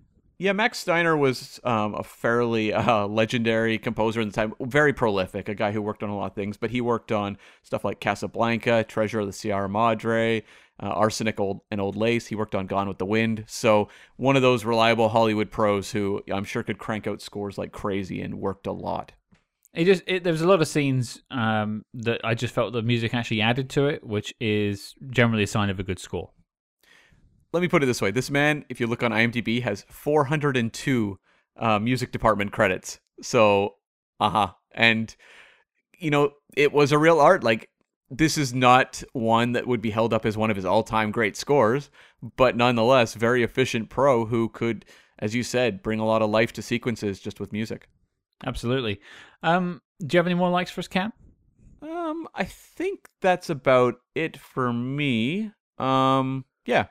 [0.41, 5.47] Yeah, Max Steiner was um, a fairly uh, legendary composer in the time, very prolific,
[5.47, 7.99] a guy who worked on a lot of things, but he worked on stuff like
[7.99, 10.43] Casablanca, Treasure of the Sierra Madre,
[10.81, 12.25] uh, Arsenic Old and Old Lace.
[12.25, 13.43] He worked on Gone with the Wind.
[13.47, 17.71] So one of those reliable Hollywood pros who I'm sure could crank out scores like
[17.71, 19.11] crazy and worked a lot.
[19.73, 22.81] It just it, there was a lot of scenes um, that I just felt the
[22.81, 26.31] music actually added to it, which is generally a sign of a good score.
[27.53, 31.19] Let me put it this way: this man, if you look on IMDb, has 402
[31.57, 32.99] uh, music department credits.
[33.21, 33.75] So,
[34.19, 35.15] uh huh, and
[35.97, 37.43] you know, it was a real art.
[37.43, 37.69] Like
[38.09, 41.37] this is not one that would be held up as one of his all-time great
[41.37, 41.89] scores,
[42.35, 44.83] but nonetheless, very efficient pro who could,
[45.19, 47.87] as you said, bring a lot of life to sequences just with music.
[48.45, 48.99] Absolutely.
[49.43, 51.13] Um, do you have any more likes for us, Cam?
[51.81, 55.51] Um, I think that's about it for me.
[55.77, 56.87] Um, yeah.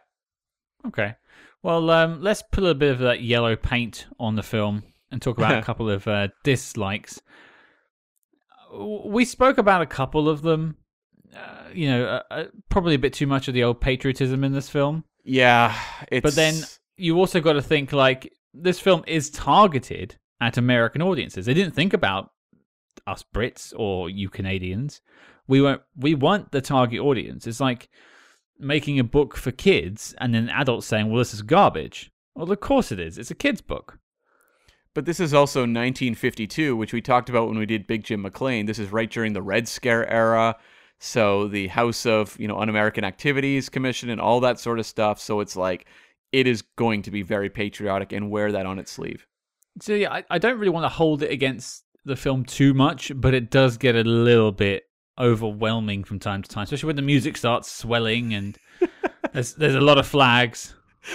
[0.87, 1.15] Okay.
[1.63, 5.37] Well, um, let's put a bit of that yellow paint on the film and talk
[5.39, 7.21] about a couple of uh, dislikes.
[8.73, 10.77] We spoke about a couple of them.
[11.35, 14.53] Uh, you know, uh, uh, probably a bit too much of the old patriotism in
[14.53, 15.05] this film.
[15.25, 15.77] Yeah,
[16.11, 16.55] it's But then
[16.97, 21.47] you also got to think like this film is targeted at American audiences.
[21.47, 22.31] They didn't think about
[23.07, 25.01] us Brits or you Canadians.
[25.47, 25.83] We weren't.
[25.97, 27.47] We weren't the target audience.
[27.47, 27.89] It's like
[28.61, 32.61] making a book for kids and then adults saying, "Well, this is garbage." Well, of
[32.61, 33.19] course it is.
[33.19, 33.99] It's a kids' book.
[34.95, 38.67] But this is also 1952, which we talked about when we did Big Jim McLean.
[38.67, 40.57] This is right during the Red Scare era.
[40.99, 45.21] So the House of, you know, Un-American Activities Commission and all that sort of stuff.
[45.21, 45.87] So it's like
[46.33, 49.27] it is going to be very patriotic and wear that on its sleeve.
[49.81, 53.13] So yeah, I, I don't really want to hold it against the film too much,
[53.15, 57.03] but it does get a little bit overwhelming from time to time, especially when the
[57.03, 58.59] music starts swelling and
[59.33, 60.75] there's there's a lot of flags.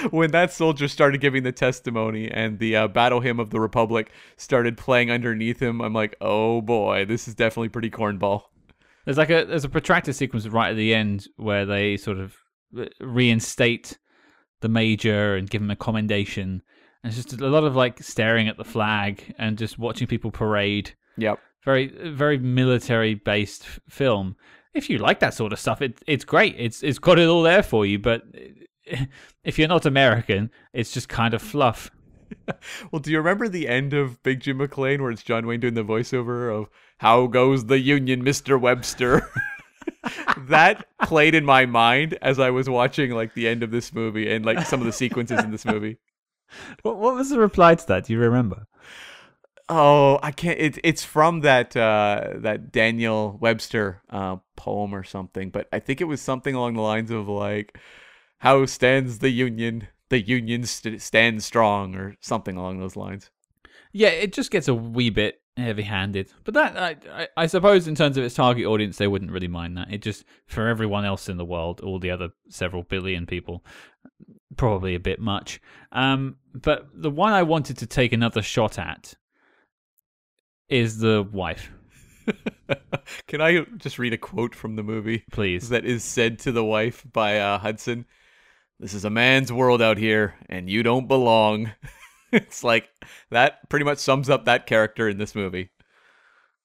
[0.09, 4.09] When that soldier started giving the testimony and the uh, battle hymn of the Republic
[4.35, 8.43] started playing underneath him, I'm like, oh boy, this is definitely pretty cornball.
[9.05, 12.35] There's like a there's a protracted sequence right at the end where they sort of
[12.99, 13.97] reinstate
[14.61, 16.63] the major and give him a commendation.
[17.03, 20.31] And it's just a lot of like staring at the flag and just watching people
[20.31, 20.95] parade.
[21.17, 21.39] Yep.
[21.65, 24.35] Very very military based film.
[24.73, 26.55] If you like that sort of stuff, it it's great.
[26.57, 27.99] It's it's got it all there for you.
[27.99, 28.23] But
[29.43, 31.89] if you're not American, it's just kind of fluff.
[32.91, 35.73] well, do you remember the end of Big Jim McLean where it's John Wayne doing
[35.73, 39.27] the voiceover of "How goes the Union, Mister Webster"?
[40.37, 44.31] that played in my mind as I was watching like the end of this movie
[44.31, 45.97] and like some of the sequences in this movie.
[46.83, 48.05] What, what was the reply to that?
[48.05, 48.67] Do you remember?
[49.67, 50.59] Oh, I can't.
[50.59, 56.01] It, it's from that uh, that Daniel Webster uh, poem or something, but I think
[56.01, 57.79] it was something along the lines of like,
[58.39, 59.87] "How stands the Union?
[60.09, 63.31] The Union st- stands strong," or something along those lines.
[63.91, 67.95] Yeah, it just gets a wee bit heavy-handed, but that I, I, I suppose in
[67.95, 69.91] terms of its target audience, they wouldn't really mind that.
[69.91, 73.65] It just for everyone else in the world, all the other several billion people,
[74.57, 75.59] probably a bit much.
[75.91, 79.15] Um, but the one I wanted to take another shot at
[80.69, 81.71] is the wife,
[83.27, 85.69] Can I just read a quote from the movie please.
[85.69, 88.05] that is said to the wife by uh, Hudson?
[88.79, 91.71] This is a man's world out here, and you don't belong.
[92.31, 92.89] it's like
[93.31, 95.69] that pretty much sums up that character in this movie.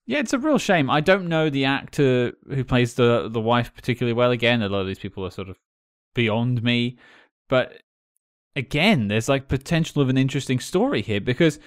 [0.06, 0.90] Yeah, it's a real shame.
[0.90, 4.32] I don't know the actor who plays the the wife particularly well.
[4.32, 5.56] Again, a lot of these people are sort of
[6.14, 6.98] beyond me,
[7.48, 7.82] but
[8.56, 11.60] again, there's like potential of an interesting story here because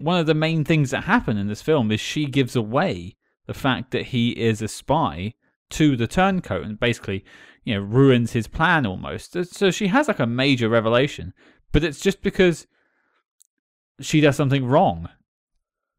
[0.00, 3.54] one of the main things that happen in this film is she gives away the
[3.54, 5.34] fact that he is a spy
[5.70, 7.24] to the turncoat and basically,
[7.64, 9.36] you know, ruins his plan almost.
[9.54, 11.32] So she has like a major revelation,
[11.72, 12.66] but it's just because
[14.00, 15.08] she does something wrong.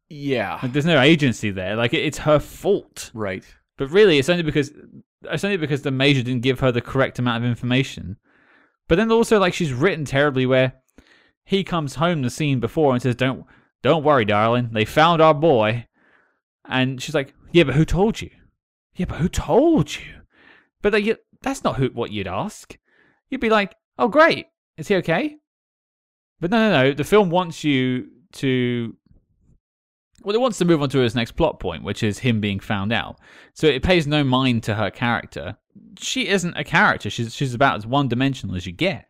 [0.08, 0.58] Yeah.
[0.62, 1.76] Like there's no agency there.
[1.76, 3.10] Like it's her fault.
[3.14, 3.44] Right.
[3.78, 4.72] But really, it's only because
[5.24, 8.16] it's only because the major didn't give her the correct amount of information.
[8.88, 10.74] But then also, like she's written terribly, where
[11.44, 13.46] he comes home the scene before and says, "Don't,
[13.82, 14.70] don't worry, darling.
[14.72, 15.86] They found our boy."
[16.64, 18.30] And she's like, "Yeah, but who told you?
[18.94, 20.22] Yeah, but who told you?"
[20.80, 22.76] But you- that's not who, what you'd ask.
[23.28, 24.46] You'd be like, "Oh, great.
[24.76, 25.36] Is he okay?"
[26.40, 26.92] But no, no, no.
[26.92, 28.96] The film wants you to
[30.24, 32.60] well, it wants to move on to its next plot point, which is him being
[32.60, 33.18] found out.
[33.54, 35.56] So it pays no mind to her character.
[35.98, 37.10] She isn't a character.
[37.10, 39.06] She's she's about as one dimensional as you get.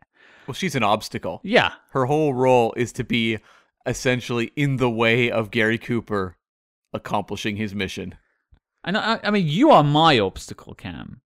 [0.47, 1.39] Well, she's an obstacle.
[1.43, 3.37] Yeah, Her whole role is to be
[3.85, 6.37] essentially in the way of Gary Cooper
[6.93, 8.15] accomplishing his mission.
[8.83, 11.21] and I, I mean, you are my obstacle, Cam,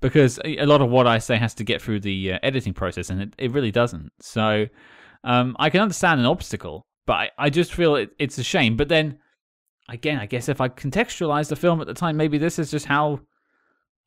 [0.00, 3.10] because a lot of what I say has to get through the uh, editing process,
[3.10, 4.12] and it, it really doesn't.
[4.20, 4.66] So
[5.24, 8.76] um, I can understand an obstacle, but I, I just feel it, it's a shame.
[8.76, 9.18] But then
[9.88, 12.86] again, I guess if I contextualize the film at the time, maybe this is just
[12.86, 13.20] how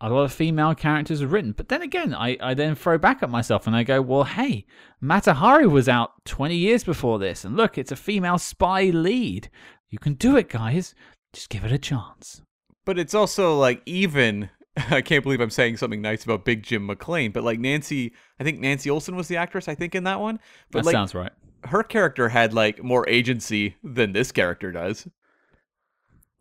[0.02, 1.52] a lot of female characters are written.
[1.52, 4.66] But then again, I, I then throw back at myself and I go, well, hey,
[5.02, 9.50] Mata Hari was out 20 years before this, and look, it's a female spy lead.
[9.90, 10.94] You can do it, guys.
[11.34, 12.42] Just give it a chance.
[12.86, 14.50] But it's also like even
[14.90, 18.44] I can't believe I'm saying something nice about Big Jim McLean, but like Nancy, I
[18.44, 20.40] think Nancy Olsen was the actress, I think in that one.
[20.72, 21.32] But that like sounds right.
[21.66, 25.08] her character had like more agency than this character does.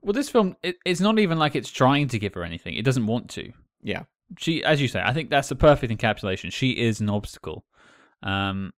[0.03, 2.75] Well, this film, it, it's not even like it's trying to give her anything.
[2.75, 3.53] It doesn't want to.
[3.83, 4.05] Yeah.
[4.39, 6.53] She, as you say, I think that's the perfect encapsulation.
[6.53, 7.65] She is an obstacle
[8.23, 8.73] um,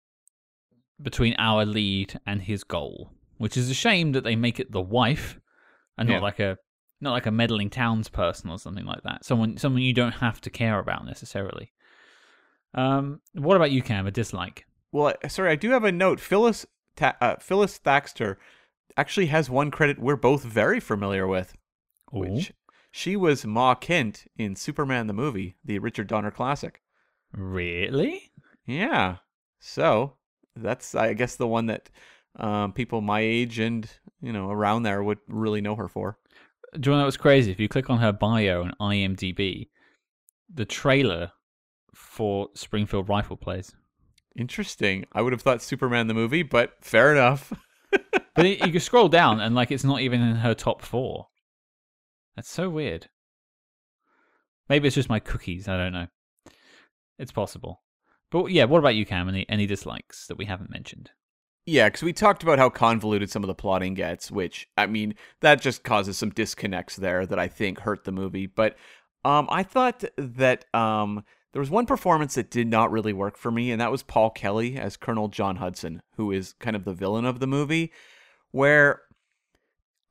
[1.02, 4.82] between our lead and his goal, which is a shame that they make it the
[4.82, 5.40] wife
[5.98, 6.16] and Yeah.
[6.16, 6.58] not like a
[7.02, 9.24] not like a meddling townsperson or something like that.
[9.24, 11.72] Someone, someone you don't have to care about necessarily.
[12.74, 14.06] Um, what about you, Cam?
[14.06, 14.66] A dislike?
[14.92, 16.20] Well, sorry, I do have a note.
[16.20, 16.66] Phyllis
[16.98, 18.36] Ta- uh, Phyllis Thaxter
[19.00, 21.56] actually has one credit we're both very familiar with,
[22.12, 22.52] which
[22.92, 26.82] she was Ma Kent in Superman the movie, the Richard Donner classic.
[27.32, 28.32] really?
[28.66, 29.18] Yeah.
[29.60, 30.16] So
[30.56, 31.90] that's I guess the one that
[32.36, 33.90] um, people my age and
[34.22, 36.18] you know around there would really know her for.
[36.78, 37.52] Do you know that was crazy?
[37.52, 39.70] If you click on her bio on IMDb,
[40.54, 41.32] the trailer
[41.96, 43.74] for Springfield Rifle plays.
[44.36, 45.06] Interesting.
[45.14, 47.52] I would have thought Superman the movie, but fair enough.
[48.40, 51.28] But it, you can scroll down and like it's not even in her top four.
[52.38, 53.10] That's so weird.
[54.70, 55.68] Maybe it's just my cookies.
[55.68, 56.08] I don't know.
[57.18, 57.82] It's possible.
[58.32, 59.28] But yeah, what about you, Cam?
[59.28, 61.12] Any any dislikes that we haven't mentioned?
[61.66, 65.16] Yeah, because we talked about how convoluted some of the plotting gets, which I mean
[65.42, 68.46] that just causes some disconnects there that I think hurt the movie.
[68.46, 68.78] But
[69.26, 73.52] um, I thought that um, there was one performance that did not really work for
[73.52, 76.94] me, and that was Paul Kelly as Colonel John Hudson, who is kind of the
[76.94, 77.92] villain of the movie,
[78.52, 79.02] where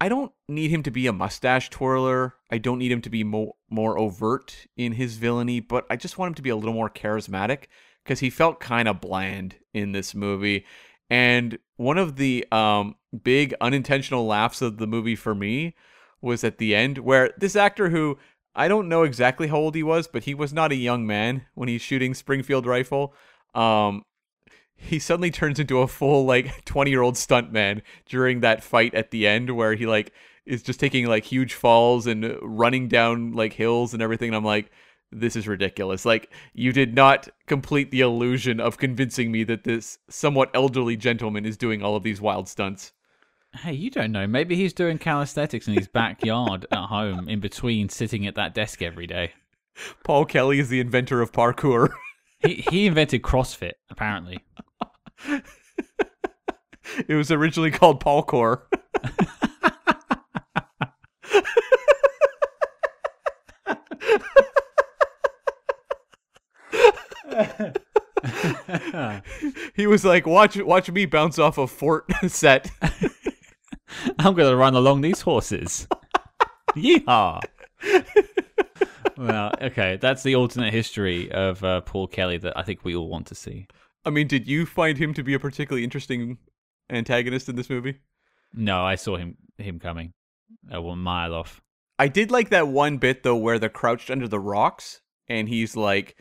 [0.01, 2.34] I don't need him to be a mustache twirler.
[2.51, 6.18] I don't need him to be more more overt in his villainy, but I just
[6.18, 7.64] want him to be a little more charismatic
[8.05, 10.64] because he felt kind of bland in this movie.
[11.11, 15.74] And one of the um, big unintentional laughs of the movie for me
[16.20, 18.18] was at the end, where this actor who
[18.55, 21.47] I don't know exactly how old he was, but he was not a young man
[21.55, 23.14] when he's shooting Springfield Rifle.
[23.55, 24.05] Um,
[24.79, 29.11] he suddenly turns into a full like 20 year old stuntman during that fight at
[29.11, 30.12] the end where he like
[30.47, 34.45] is just taking like huge falls and running down like hills and everything and i'm
[34.45, 34.70] like
[35.11, 39.99] this is ridiculous like you did not complete the illusion of convincing me that this
[40.09, 42.93] somewhat elderly gentleman is doing all of these wild stunts
[43.62, 44.26] Hey, you don't know.
[44.26, 48.83] Maybe he's doing calisthenics in his backyard at home, in between sitting at that desk
[48.83, 49.33] every day.
[50.05, 51.89] paul kelly is the inventor of parkour
[52.41, 54.39] He he invented CrossFit, apparently.
[57.08, 58.66] It was originally called Paul Core.
[69.74, 72.70] he was like watch watch me bounce off a fort set
[74.18, 75.86] I'm to run along these horses.
[76.76, 77.40] Yeehaw!
[79.16, 83.08] well, okay, that's the alternate history of uh, Paul Kelly that I think we all
[83.08, 83.66] want to see.
[84.05, 86.38] I mean, did you find him to be a particularly interesting
[86.90, 87.96] antagonist in this movie?
[88.55, 90.12] No, I saw him him coming
[90.70, 91.61] a one mile off.
[91.99, 95.76] I did like that one bit though where they're crouched under the rocks and he's
[95.76, 96.16] like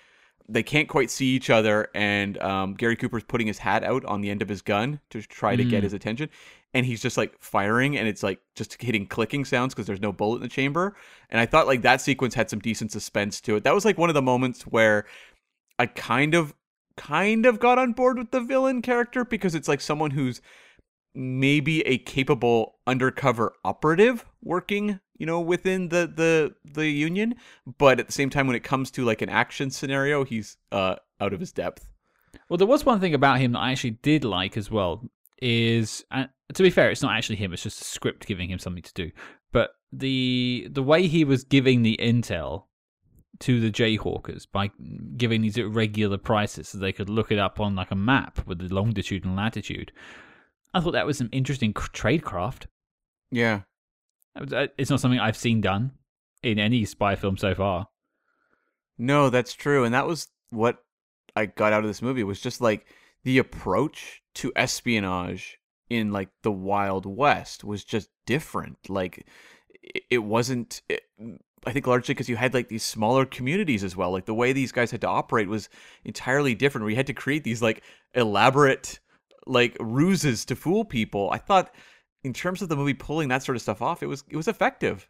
[0.49, 4.21] they can't quite see each other and um, Gary Cooper's putting his hat out on
[4.21, 5.84] the end of his gun to try to get Mm.
[5.84, 6.30] his attention
[6.73, 10.11] and he's just like firing and it's like just hitting clicking sounds because there's no
[10.11, 10.95] bullet in the chamber
[11.30, 13.63] and I thought like that sequence had some decent suspense to it.
[13.63, 15.05] That was like one of the moments where
[15.80, 16.53] I kind of
[16.97, 20.41] kind of got on board with the villain character because it's like someone who's
[21.15, 27.33] maybe a capable undercover operative working you know within the the the union
[27.77, 30.95] but at the same time when it comes to like an action scenario he's uh
[31.19, 31.87] out of his depth
[32.49, 35.03] Well, there was one thing about him that I actually did like as well.
[35.41, 38.59] Is uh, to be fair, it's not actually him; it's just a script giving him
[38.59, 39.11] something to do.
[39.51, 42.65] But the the way he was giving the intel
[43.41, 44.71] to the Jayhawkers by
[45.15, 48.59] giving these irregular prices so they could look it up on like a map with
[48.59, 49.91] the longitude and latitude,
[50.73, 52.65] I thought that was some interesting tradecraft.
[53.31, 53.61] yeah
[54.35, 55.91] That was- uh, It's not something I've seen done
[56.43, 57.88] in any spy film so far.
[58.97, 60.77] no that's true and that was what
[61.35, 62.85] i got out of this movie was just like
[63.23, 65.57] the approach to espionage
[65.89, 69.25] in like the wild west was just different like
[69.83, 71.01] it, it wasn't it,
[71.66, 74.12] i think largely because you had like these smaller communities as well.
[74.12, 75.70] Like the way these guys had to operate was
[76.03, 76.86] entirely different.
[76.86, 77.84] We had to create these like
[78.14, 78.99] elaborate
[79.45, 81.30] like ruses to fool people.
[81.32, 81.74] I thought
[82.24, 84.47] in terms of the movie pulling that sort of stuff off it was it was
[84.47, 85.08] effective.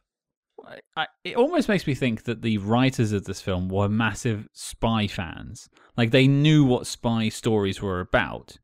[0.66, 4.48] I, I, it almost makes me think that the writers of this film were massive
[4.54, 5.70] spy fans.
[5.95, 8.58] Like they knew what spy stories were about,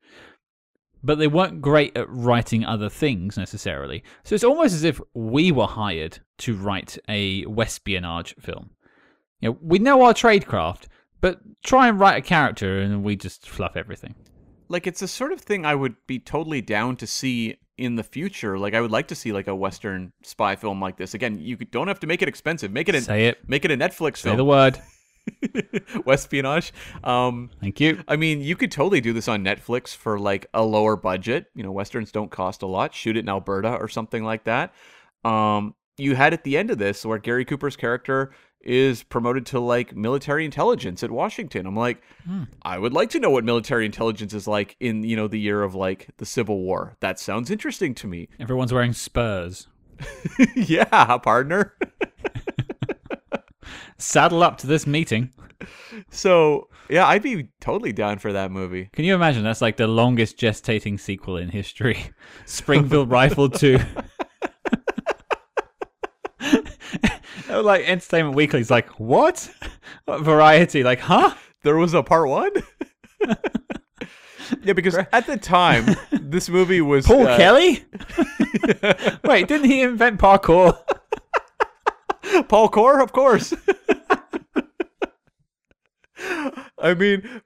[1.03, 4.03] but they weren't great at writing other things necessarily.
[4.23, 8.71] So it's almost as if we were hired to write a Wespionage film.
[9.41, 10.85] You know, we know our tradecraft,
[11.19, 14.15] but try and write a character and we just fluff everything.
[14.69, 18.03] like it's the sort of thing I would be totally down to see in the
[18.03, 18.57] future.
[18.57, 21.13] Like I would like to see like a western spy film like this.
[21.13, 22.71] Again, you don't have to make it expensive.
[22.71, 23.47] Make it a Say it.
[23.47, 24.33] make it a Netflix film.
[24.33, 24.79] Say the word.
[26.05, 26.71] Wespionage.
[27.03, 28.03] Um Thank you.
[28.07, 31.47] I mean, you could totally do this on Netflix for like a lower budget.
[31.55, 32.93] You know, westerns don't cost a lot.
[32.93, 34.73] Shoot it in Alberta or something like that.
[35.23, 39.59] Um you had at the end of this where Gary Cooper's character is promoted to
[39.59, 41.65] like military intelligence at Washington.
[41.65, 42.01] I'm like,
[42.63, 45.63] I would like to know what military intelligence is like in, you know, the year
[45.63, 46.95] of like the Civil War.
[47.01, 48.29] That sounds interesting to me.
[48.39, 49.67] Everyone's wearing spurs.
[50.55, 51.73] yeah, partner.
[53.97, 55.31] Saddle up to this meeting.
[56.09, 58.89] so, yeah, I'd be totally down for that movie.
[58.93, 59.43] Can you imagine?
[59.43, 62.11] That's like the longest gestating sequel in history.
[62.45, 63.79] Springfield Rifle 2.
[67.53, 69.47] Oh, like Entertainment Weekly's like, what?
[70.05, 70.21] what?
[70.23, 71.35] Variety, like, huh?
[71.61, 72.51] There was a part one?
[74.63, 77.85] yeah, because at the time, this movie was Paul uh, Kelly?
[79.23, 80.77] Wait, didn't he invent parkour?
[82.47, 83.53] Paul Core, of course.
[86.79, 87.41] I mean,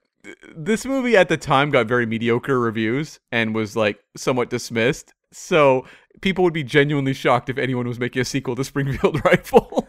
[0.56, 5.14] this movie at the time got very mediocre reviews and was like somewhat dismissed.
[5.32, 5.86] So
[6.22, 9.88] people would be genuinely shocked if anyone was making a sequel to Springfield Rifle.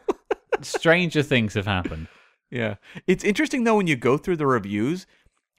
[0.62, 2.08] Stranger things have happened.
[2.50, 2.76] yeah.
[3.06, 5.06] It's interesting though when you go through the reviews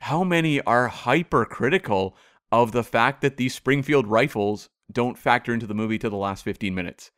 [0.01, 2.15] how many are hypercritical
[2.51, 6.43] of the fact that these Springfield rifles don't factor into the movie to the last
[6.43, 7.11] 15 minutes.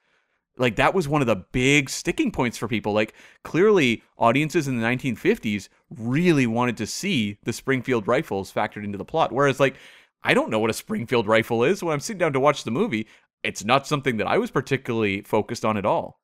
[0.61, 2.93] Like that was one of the big sticking points for people.
[2.93, 8.97] Like clearly audiences in the 1950s really wanted to see the Springfield rifles factored into
[8.97, 9.31] the plot.
[9.31, 9.75] Whereas like
[10.23, 12.71] I don't know what a Springfield rifle is when I'm sitting down to watch the
[12.71, 13.07] movie.
[13.43, 16.19] It's not something that I was particularly focused on at all.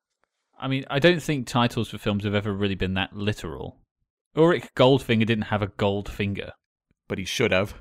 [0.60, 3.78] I mean, I don't think titles for films have ever really been that literal.
[4.36, 6.52] Auric Goldfinger didn't have a gold finger.
[7.08, 7.74] But he should have.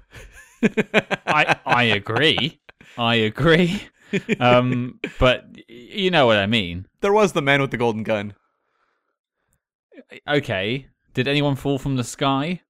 [0.63, 2.61] I I agree.
[2.97, 3.81] I agree.
[4.39, 6.87] Um, but you know what I mean.
[7.01, 8.33] there was the man with the golden gun.
[10.27, 10.87] Okay.
[11.13, 12.61] Did anyone fall from the sky?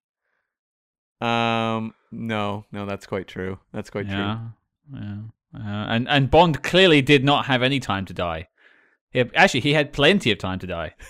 [1.19, 3.59] Um, no, no, that's quite true.
[3.73, 4.39] That's quite yeah.
[4.93, 5.17] Yeah.
[5.53, 8.47] Uh, and and Bond clearly did not have any time to die.
[9.11, 10.93] He actually, he had plenty of time to die.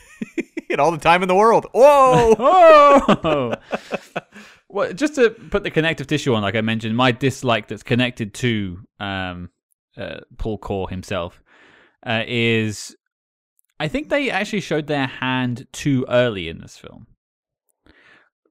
[0.67, 1.65] He had all the time in the world.
[1.71, 2.35] Whoa!
[3.23, 3.53] oh!
[4.67, 8.33] well, just to put the connective tissue on, like I mentioned, my dislike that's connected
[8.33, 9.49] to um,
[9.97, 11.41] uh, Paul Core himself
[12.05, 12.95] uh, is
[13.79, 17.07] I think they actually showed their hand too early in this film.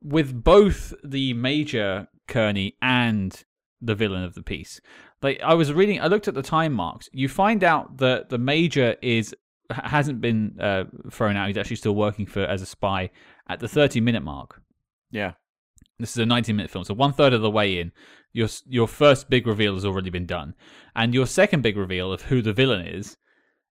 [0.03, 3.45] With both the major Kearney and
[3.81, 4.81] the villain of the piece.
[5.23, 7.09] Like I was reading, I looked at the time marks.
[7.13, 9.35] You find out that the major is
[9.71, 11.49] hasn't been uh, thrown out.
[11.49, 13.11] He's actually still working for as a spy
[13.49, 14.61] at the 30 minute mark.
[15.11, 15.33] yeah.
[15.99, 17.91] This is a 90 minute film, so one third of the way in,
[18.37, 20.55] your your first big reveal has already been done,
[20.95, 23.17] and your second big reveal of who the villain is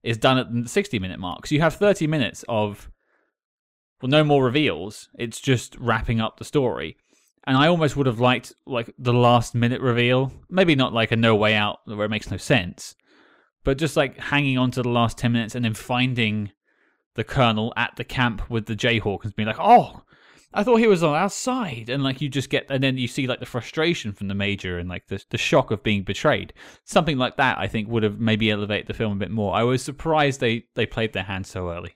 [0.03, 1.45] is done at the 60 minute mark.
[1.45, 2.89] So you have 30 minutes of
[4.01, 5.07] well, no more reveals.
[5.17, 6.97] It's just wrapping up the story.
[7.47, 11.15] And I almost would have liked like the last minute reveal, maybe not like a
[11.15, 12.95] no way out where it makes no sense,
[13.63, 16.51] but just like hanging on to the last 10 minutes and then finding
[17.13, 20.01] the colonel at the camp with the Jayhawk and being like, oh,
[20.55, 23.07] I thought he was on our side, and like you just get, and then you
[23.07, 26.53] see like the frustration from the major and like the the shock of being betrayed.
[26.85, 29.53] Something like that, I think, would have maybe elevated the film a bit more.
[29.53, 31.95] I was surprised they they played their hand so early.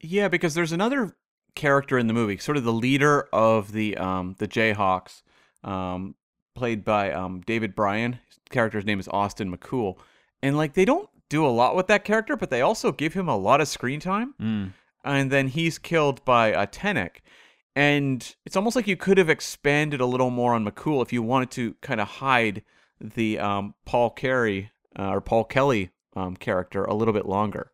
[0.00, 1.16] Yeah, because there's another
[1.54, 5.22] character in the movie, sort of the leader of the um the Jayhawks,
[5.64, 6.14] um,
[6.54, 8.20] played by um David Brian.
[8.28, 9.96] His character's name is Austin McCool,
[10.42, 13.28] and like they don't do a lot with that character, but they also give him
[13.28, 14.34] a lot of screen time.
[14.40, 14.72] Mm.
[15.02, 17.22] And then he's killed by a Tennick.
[17.80, 21.22] And it's almost like you could have expanded a little more on McCool if you
[21.22, 22.62] wanted to kind of hide
[23.00, 27.72] the um, Paul Carey uh, or Paul Kelly um, character a little bit longer.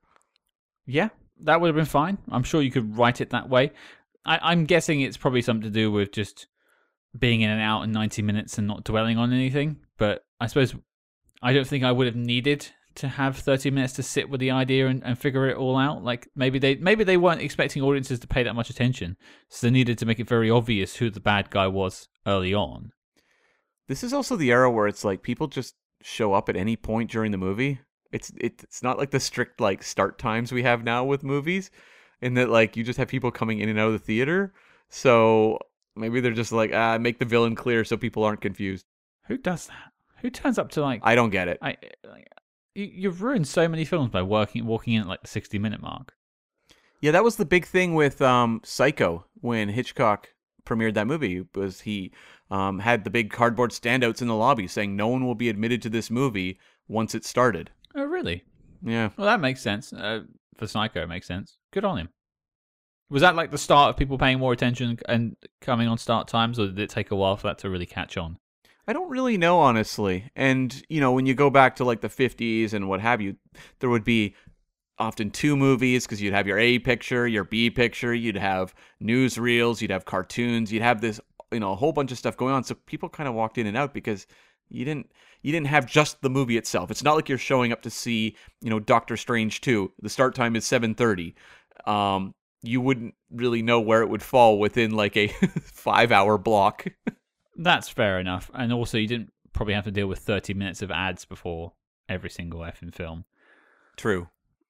[0.86, 1.08] Yeah,
[1.40, 2.18] that would have been fine.
[2.30, 3.72] I'm sure you could write it that way.
[4.24, 6.46] I, I'm guessing it's probably something to do with just
[7.18, 9.78] being in and out in 90 minutes and not dwelling on anything.
[9.98, 10.72] But I suppose
[11.42, 14.50] I don't think I would have needed to have 30 minutes to sit with the
[14.50, 16.02] idea and, and figure it all out.
[16.02, 19.16] Like maybe they maybe they weren't expecting audiences to pay that much attention,
[19.48, 22.92] so they needed to make it very obvious who the bad guy was early on.
[23.88, 27.10] This is also the era where it's like people just show up at any point
[27.10, 27.80] during the movie.
[28.12, 31.70] It's it, it's not like the strict like start times we have now with movies,
[32.20, 34.52] in that like you just have people coming in and out of the theater.
[34.88, 35.58] So
[35.94, 38.86] maybe they're just like ah, make the villain clear so people aren't confused.
[39.26, 39.92] Who does that?
[40.22, 41.58] Who turns up to like I don't get it.
[41.60, 42.28] I like,
[42.76, 46.14] you've ruined so many films by working walking in at like the 60 minute mark.
[47.00, 50.30] Yeah, that was the big thing with um, Psycho when Hitchcock
[50.64, 51.44] premiered that movie.
[51.54, 52.12] Was he
[52.50, 55.82] um, had the big cardboard standouts in the lobby saying no one will be admitted
[55.82, 56.58] to this movie
[56.88, 57.70] once it started.
[57.94, 58.44] Oh really?
[58.82, 59.92] Yeah, Well, that makes sense.
[59.92, 60.20] Uh,
[60.56, 61.56] for Psycho, it makes sense.
[61.72, 62.08] Good on him.
[63.08, 66.58] Was that like the start of people paying more attention and coming on start times,
[66.58, 68.38] or did it take a while for that to really catch on?
[68.86, 70.30] I don't really know honestly.
[70.36, 73.36] And you know, when you go back to like the 50s and what have you,
[73.80, 74.34] there would be
[74.98, 79.80] often two movies because you'd have your A picture, your B picture, you'd have newsreels,
[79.80, 81.20] you'd have cartoons, you'd have this,
[81.52, 82.64] you know, a whole bunch of stuff going on.
[82.64, 84.26] So people kind of walked in and out because
[84.68, 85.10] you didn't
[85.42, 86.90] you didn't have just the movie itself.
[86.90, 89.92] It's not like you're showing up to see, you know, Doctor Strange 2.
[90.00, 91.34] The start time is 7:30.
[91.86, 95.28] Um you wouldn't really know where it would fall within like a
[95.84, 96.86] 5-hour block.
[97.56, 98.50] That's fair enough.
[98.54, 101.72] And also, you didn't probably have to deal with 30 minutes of ads before
[102.08, 103.24] every single effing film.
[103.96, 104.28] True.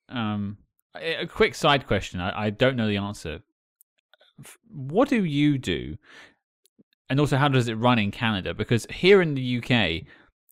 [0.08, 0.58] Um,
[0.94, 2.20] a quick side question.
[2.20, 3.40] I, I don't know the answer.
[4.68, 5.96] What do you do?
[7.08, 8.54] And also, how does it run in Canada?
[8.54, 10.06] Because here in the UK,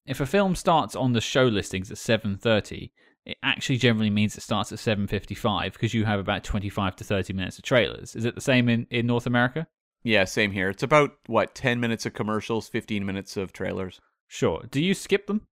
[0.06, 2.90] if a film starts on the show listings at 7.30,
[3.26, 7.32] it actually generally means it starts at 7.55 because you have about 25 to 30
[7.32, 8.14] minutes of trailers.
[8.14, 9.66] Is it the same in, in North America?
[10.05, 10.68] Yeah, same here.
[10.68, 14.01] It's about what 10 minutes of commercials, 15 minutes of trailers.
[14.28, 14.62] Sure.
[14.70, 15.47] Do you skip them?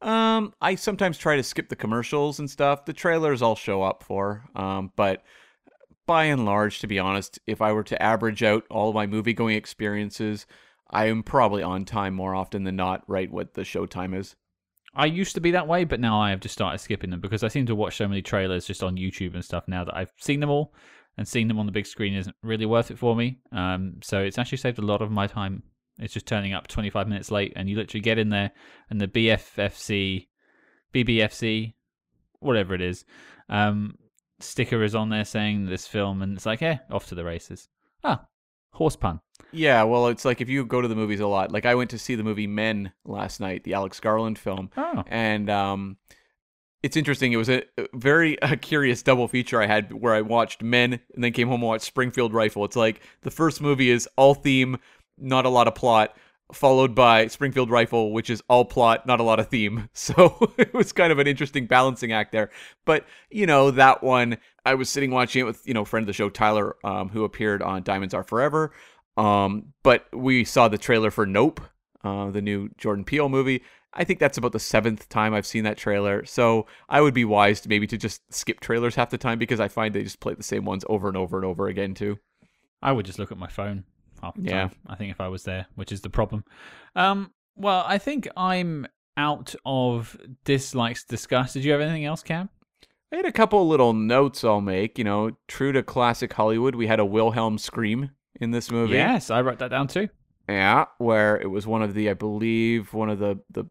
[0.00, 2.86] Um, I sometimes try to skip the commercials and stuff.
[2.86, 4.44] The trailers I'll show up for.
[4.56, 5.22] Um, but
[6.06, 9.34] by and large, to be honest, if I were to average out all my movie
[9.34, 10.46] going experiences,
[10.90, 14.36] I am probably on time more often than not, right what the show time is.
[14.94, 17.44] I used to be that way, but now I have just started skipping them because
[17.44, 20.10] I seem to watch so many trailers just on YouTube and stuff now that I've
[20.16, 20.74] seen them all,
[21.16, 23.38] and seeing them on the big screen isn't really worth it for me.
[23.52, 25.62] Um, so it's actually saved a lot of my time.
[25.98, 28.52] It's just turning up 25 minutes late, and you literally get in there,
[28.88, 30.28] and the BFFC,
[30.94, 31.74] BBFC,
[32.40, 33.04] whatever it is,
[33.48, 33.96] um,
[34.38, 37.68] sticker is on there saying this film, and it's like, eh, off to the races.
[38.02, 38.24] Ah,
[38.72, 39.20] Horse pun.
[39.52, 41.50] Yeah, well, it's like if you go to the movies a lot.
[41.52, 45.02] Like I went to see the movie Men last night, the Alex Garland film, Oh.
[45.08, 45.96] and um,
[46.82, 47.32] it's interesting.
[47.32, 47.62] It was a
[47.92, 51.68] very curious double feature I had where I watched Men and then came home and
[51.68, 52.64] watched Springfield Rifle.
[52.64, 54.78] It's like the first movie is all theme,
[55.18, 56.16] not a lot of plot,
[56.52, 59.88] followed by Springfield Rifle, which is all plot, not a lot of theme.
[59.94, 62.50] So it was kind of an interesting balancing act there.
[62.84, 66.06] But you know that one, I was sitting watching it with you know friend of
[66.06, 68.72] the show Tyler, um, who appeared on Diamonds Are Forever.
[69.16, 71.60] Um, but we saw the trailer for Nope,
[72.02, 73.62] uh, the new Jordan Peele movie.
[73.92, 76.24] I think that's about the seventh time I've seen that trailer.
[76.24, 79.58] So I would be wise to maybe to just skip trailers half the time because
[79.60, 82.18] I find they just play the same ones over and over and over again too.
[82.82, 83.84] I would just look at my phone.
[84.22, 84.60] half the Yeah.
[84.68, 86.44] time, I think if I was there, which is the problem.
[86.94, 88.86] Um, well, I think I'm
[89.16, 91.54] out of dislikes discussed.
[91.54, 92.50] Did you have anything else, Cam?
[93.12, 94.98] I had a couple little notes I'll make.
[94.98, 98.10] You know, true to classic Hollywood, we had a Wilhelm scream
[98.40, 98.94] in this movie.
[98.94, 100.08] Yes, I wrote that down too.
[100.48, 103.64] Yeah, where it was one of the, I believe, one of the the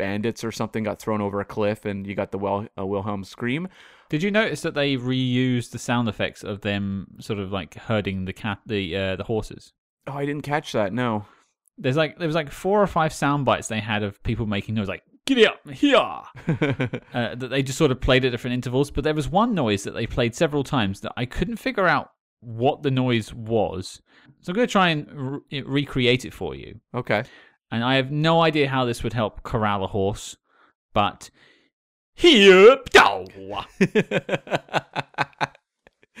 [0.00, 3.22] bandits or something got thrown over a cliff, and you got the Wil- uh, Wilhelm
[3.22, 3.68] scream.
[4.08, 8.24] Did you notice that they reused the sound effects of them sort of like herding
[8.24, 9.72] the cat, the uh, the horses?
[10.06, 10.92] Oh, I didn't catch that.
[10.92, 11.26] No.
[11.78, 14.74] There's like there was like four or five sound bites they had of people making
[14.74, 15.98] noise like "Giddy up here,"
[17.14, 18.90] uh, that they just sort of played at different intervals.
[18.90, 22.10] But there was one noise that they played several times that I couldn't figure out
[22.40, 24.00] what the noise was.
[24.40, 26.80] So I'm going to try and re- recreate it for you.
[26.94, 27.24] okay.
[27.70, 30.36] And I have no idea how this would help corral a horse,
[30.92, 31.30] but
[32.14, 32.76] here,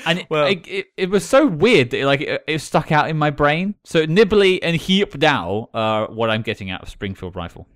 [0.06, 2.92] and it, Well- it, it, it was so weird that it, like it, it stuck
[2.92, 3.74] out in my brain.
[3.84, 7.66] So nibbly and heap dow are what I'm getting out of Springfield Rifle.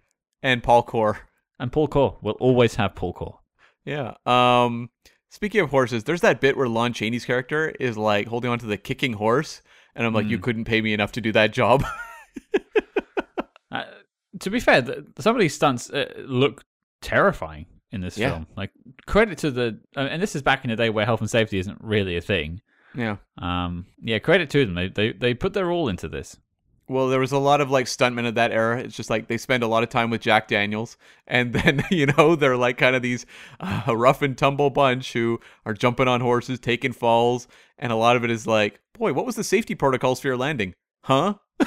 [0.42, 1.18] and Paul Core.
[1.58, 3.40] And Paul Core will always have Paul Core.
[3.84, 4.14] Yeah.
[4.26, 4.90] Um.
[5.30, 8.76] Speaking of horses, there's that bit where Lon Chaney's character is like holding onto the
[8.76, 9.62] kicking horse,
[9.96, 11.84] and I'm like, you couldn't pay me enough to do that job.
[14.40, 14.84] To be fair,
[15.18, 16.64] some of these stunts uh, look
[17.02, 18.30] terrifying in this Yeah.
[18.30, 18.46] film.
[18.56, 18.70] Like
[19.06, 21.78] credit to the, and this is back in the day where health and safety isn't
[21.80, 22.60] really a thing.
[22.94, 23.16] yeah.
[23.38, 24.74] Um, yeah, credit to them.
[24.74, 26.36] They they they put their all into this.
[26.86, 28.78] Well, there was a lot of like stuntmen of that era.
[28.78, 30.96] It's just like they spend a lot of time with Jack Daniels,
[31.26, 33.24] and then you know they're like kind of these
[33.60, 37.48] uh, rough and tumble bunch who are jumping on horses, taking falls,
[37.78, 40.36] and a lot of it is like, boy, what was the safety protocols for your
[40.36, 40.74] landing?
[41.04, 41.34] Huh?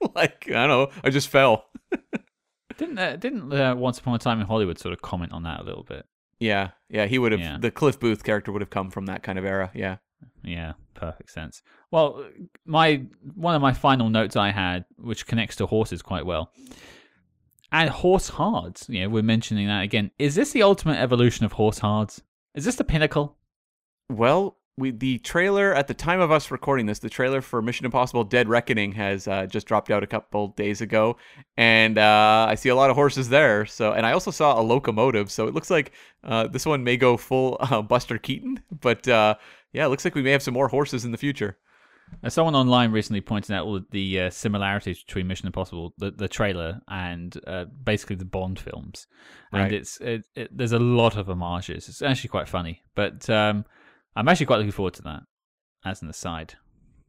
[0.14, 1.66] like I don't know, I just fell.
[2.78, 5.60] Didn't uh, didn't uh, Once Upon a Time in Hollywood sort of comment on that
[5.60, 6.04] a little bit?
[6.38, 7.40] Yeah, yeah, he would have.
[7.40, 7.56] Yeah.
[7.58, 9.70] The Cliff Booth character would have come from that kind of era.
[9.74, 9.96] Yeah.
[10.42, 11.62] Yeah, perfect sense.
[11.90, 12.24] Well,
[12.64, 13.02] my
[13.34, 16.52] one of my final notes I had, which connects to horses quite well,
[17.72, 18.86] and horse hards.
[18.88, 20.10] You know, we're mentioning that again.
[20.18, 22.22] Is this the ultimate evolution of horse hards?
[22.54, 23.36] Is this the pinnacle?
[24.08, 27.86] Well, we the trailer at the time of us recording this, the trailer for Mission
[27.86, 31.16] Impossible: Dead Reckoning has uh, just dropped out a couple days ago,
[31.56, 33.64] and uh, I see a lot of horses there.
[33.64, 35.30] So, and I also saw a locomotive.
[35.30, 35.92] So it looks like
[36.24, 39.36] uh, this one may go full uh, Buster Keaton, but uh,
[39.72, 41.58] yeah, it looks like we may have some more horses in the future.
[42.22, 46.28] Uh, someone online recently pointed out all the uh, similarities between Mission Impossible, the, the
[46.28, 49.06] trailer, and uh, basically the Bond films.
[49.52, 51.88] And it's it, it, there's a lot of homages.
[51.88, 53.64] It's actually quite funny, but um,
[54.16, 55.22] I'm actually quite looking forward to that.
[55.84, 56.54] As an aside,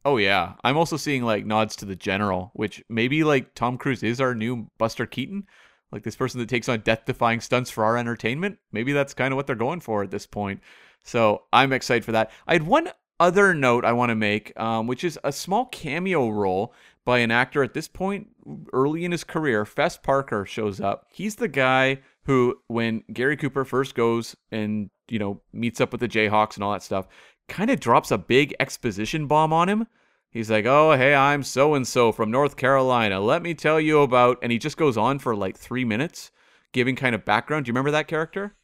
[0.04, 4.02] Oh yeah, I'm also seeing like nods to the General, which maybe like Tom Cruise
[4.02, 5.46] is our new Buster Keaton,
[5.90, 8.58] like this person that takes on death-defying stunts for our entertainment.
[8.72, 10.60] Maybe that's kind of what they're going for at this point.
[11.04, 12.30] So I'm excited for that.
[12.46, 12.90] I had one
[13.20, 16.72] other note I want to make, um, which is a small cameo role
[17.04, 18.28] by an actor at this point
[18.72, 19.64] early in his career.
[19.64, 21.06] Fess Parker shows up.
[21.10, 26.02] He's the guy who, when Gary Cooper first goes and you know meets up with
[26.02, 27.08] the Jayhawks and all that stuff,
[27.48, 29.86] kind of drops a big exposition bomb on him.
[30.30, 33.18] He's like, "Oh, hey, I'm so and so from North Carolina.
[33.18, 36.30] Let me tell you about." And he just goes on for like three minutes,
[36.72, 37.64] giving kind of background.
[37.64, 38.54] Do you remember that character?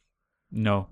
[0.51, 0.87] no.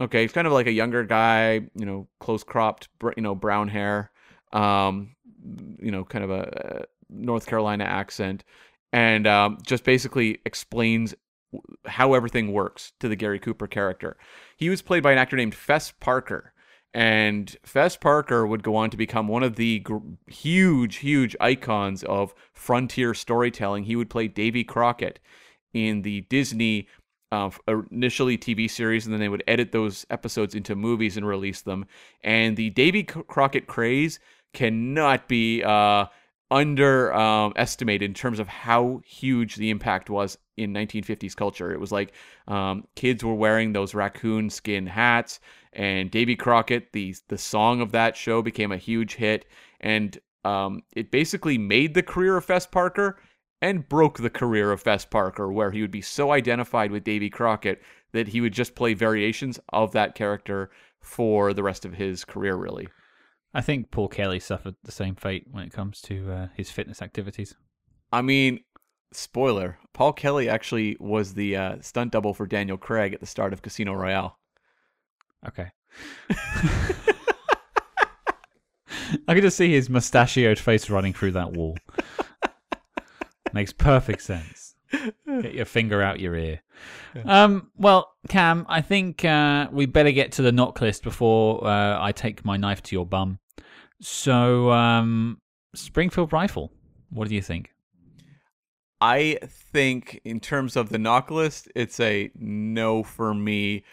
[0.00, 3.66] Okay, he's kind of like a younger guy, you know, close cropped, you know, brown
[3.66, 4.12] hair,
[4.52, 5.16] um,
[5.80, 8.44] you know, kind of a uh, North Carolina accent,
[8.92, 11.16] and um, just basically explains
[11.86, 14.16] how everything works to the Gary Cooper character.
[14.56, 16.52] He was played by an actor named Fess Parker.
[16.94, 22.02] And Fess Parker would go on to become one of the gr- huge, huge icons
[22.04, 23.84] of frontier storytelling.
[23.84, 25.20] He would play Davy Crockett
[25.74, 26.88] in the Disney
[27.30, 27.50] uh,
[27.90, 31.84] initially TV series, and then they would edit those episodes into movies and release them.
[32.22, 34.18] And the Davy Crockett craze
[34.54, 36.06] cannot be uh,
[36.50, 41.72] underestimated in terms of how huge the impact was in 1950s culture.
[41.72, 42.12] It was like
[42.46, 45.40] um, kids were wearing those raccoon skin hats,
[45.72, 49.46] and Davy Crockett, the the song of that show, became a huge hit.
[49.80, 53.18] And um, it basically made the career of Fess Parker
[53.60, 57.28] and broke the career of Fess Parker, where he would be so identified with Davy
[57.28, 60.70] Crockett that he would just play variations of that character
[61.00, 62.88] for the rest of his career, really.
[63.54, 67.00] I think Paul Kelly suffered the same fate when it comes to uh, his fitness
[67.00, 67.54] activities.
[68.12, 68.60] I mean,
[69.12, 73.52] spoiler: Paul Kelly actually was the uh, stunt double for Daniel Craig at the start
[73.52, 74.38] of Casino Royale.
[75.46, 75.70] Okay.
[79.26, 81.76] I can just see his mustachioed face running through that wall.
[83.52, 84.67] Makes perfect sense.
[84.92, 86.60] Get your finger out your ear.
[87.24, 92.00] Um, well, Cam, I think uh, we better get to the NOC list before uh,
[92.00, 93.38] I take my knife to your bum.
[94.00, 95.40] So, um,
[95.74, 96.72] Springfield Rifle,
[97.10, 97.72] what do you think?
[99.00, 103.84] I think, in terms of the NOC list, it's a no for me.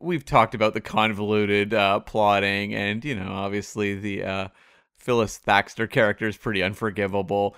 [0.00, 4.48] We've talked about the convoluted uh, plotting, and you know, obviously the uh,
[4.92, 7.56] Phyllis Thaxter character is pretty unforgivable.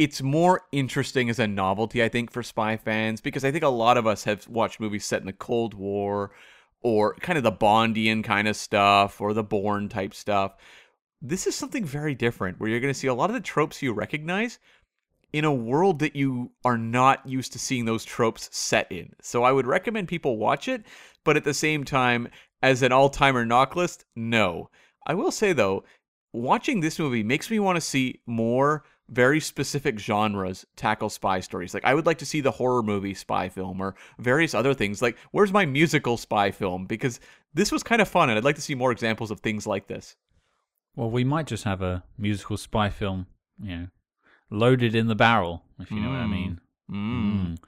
[0.00, 3.68] It's more interesting as a novelty, I think, for spy fans because I think a
[3.68, 6.30] lot of us have watched movies set in the Cold War
[6.80, 10.56] or kind of the Bondian kind of stuff or the Bourne type stuff.
[11.20, 13.82] This is something very different where you're going to see a lot of the tropes
[13.82, 14.58] you recognize
[15.34, 19.12] in a world that you are not used to seeing those tropes set in.
[19.20, 20.82] So I would recommend people watch it,
[21.24, 22.28] but at the same time,
[22.62, 24.70] as an all timer NOC list, no.
[25.06, 25.84] I will say though,
[26.32, 31.74] watching this movie makes me want to see more very specific genres tackle spy stories.
[31.74, 35.02] Like I would like to see the horror movie spy film or various other things.
[35.02, 36.86] Like where's my musical spy film?
[36.86, 37.20] Because
[37.52, 39.88] this was kind of fun and I'd like to see more examples of things like
[39.88, 40.16] this.
[40.96, 43.26] Well, we might just have a musical spy film,
[43.60, 43.86] you know,
[44.50, 46.60] loaded in the barrel, if you know what I mean.
[46.90, 47.58] Mm.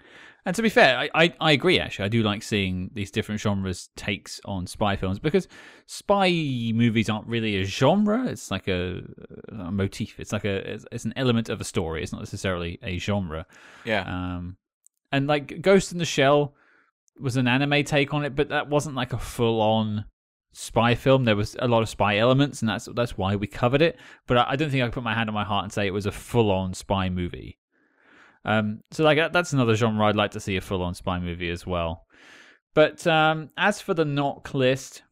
[0.44, 2.06] And to be fair, I, I, I, agree, actually.
[2.06, 5.46] I do like seeing these different genres takes on spy films because
[5.86, 6.30] spy
[6.74, 8.26] movies aren't really a genre.
[8.26, 9.02] It's like a,
[9.50, 10.18] a motif.
[10.18, 12.02] It's like a it's, it's, an element of a story.
[12.02, 13.46] It's not necessarily a genre.
[13.84, 14.02] Yeah.
[14.02, 14.56] Um,
[15.12, 16.54] and like Ghost in the Shell
[17.20, 20.06] was an anime take on it, but that wasn't like a full on
[20.52, 21.24] spy film.
[21.24, 23.96] There was a lot of spy elements, and that's that's why we covered it.
[24.26, 25.86] But I, I don't think I could put my hand on my heart and say
[25.86, 27.58] it was a full on spy movie.
[28.44, 31.50] Um, so like that's another genre I'd like to see a full on spy movie
[31.50, 32.06] as well.
[32.74, 35.02] But um, as for the NOC list,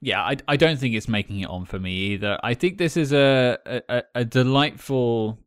[0.00, 2.38] yeah, I I don't think it's making it on for me either.
[2.42, 3.58] I think this is a
[3.88, 5.38] a, a delightful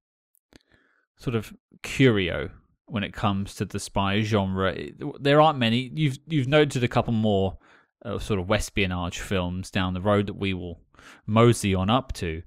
[1.17, 1.53] sort of
[1.83, 2.49] curio
[2.85, 4.75] when it comes to the spy genre.
[5.19, 5.91] There aren't many.
[5.93, 7.57] You've you've noted a couple more
[8.05, 10.79] uh, sort of espionage films down the road that we will
[11.25, 12.41] mosey on up to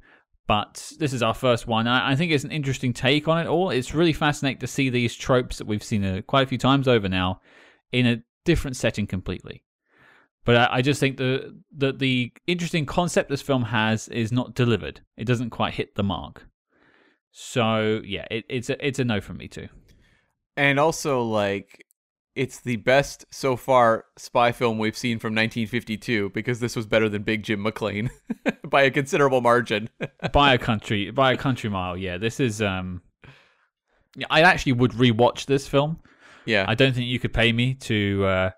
[0.50, 1.86] but this is our first one.
[1.86, 3.70] I, I, think it's an interesting take on it all.
[3.70, 6.88] It's really fascinating to see these tropes that we've seen uh, quite a few times
[6.88, 7.40] over now
[7.92, 9.62] in a different setting completely.
[10.44, 14.56] But I, I just think the, the the interesting concept this film has is not
[14.56, 15.02] delivered.
[15.16, 16.48] It doesn't quite hit the mark.
[17.30, 19.68] So yeah, it, it's a it's a no from me too.
[20.56, 21.86] And also, like
[22.34, 27.08] it's the best so far spy film we've seen from 1952 because this was better
[27.08, 28.10] than Big Jim McLean
[28.64, 29.88] by a considerable margin.
[30.32, 31.96] by a country, by a country mile.
[31.96, 32.62] Yeah, this is.
[32.62, 33.02] um
[34.28, 35.98] I actually would rewatch this film.
[36.44, 38.50] Yeah, I don't think you could pay me to uh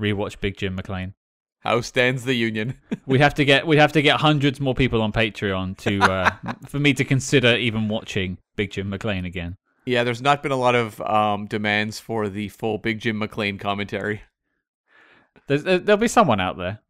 [0.00, 1.14] rewatch Big Jim McLean.
[1.60, 2.78] How stands the union?
[3.06, 6.30] we have to get we have to get hundreds more people on Patreon to uh,
[6.66, 9.56] for me to consider even watching Big Jim McLean again.
[9.84, 13.58] Yeah, there's not been a lot of um, demands for the full Big Jim McLean
[13.58, 14.22] commentary.
[15.46, 16.80] There's, there'll be someone out there.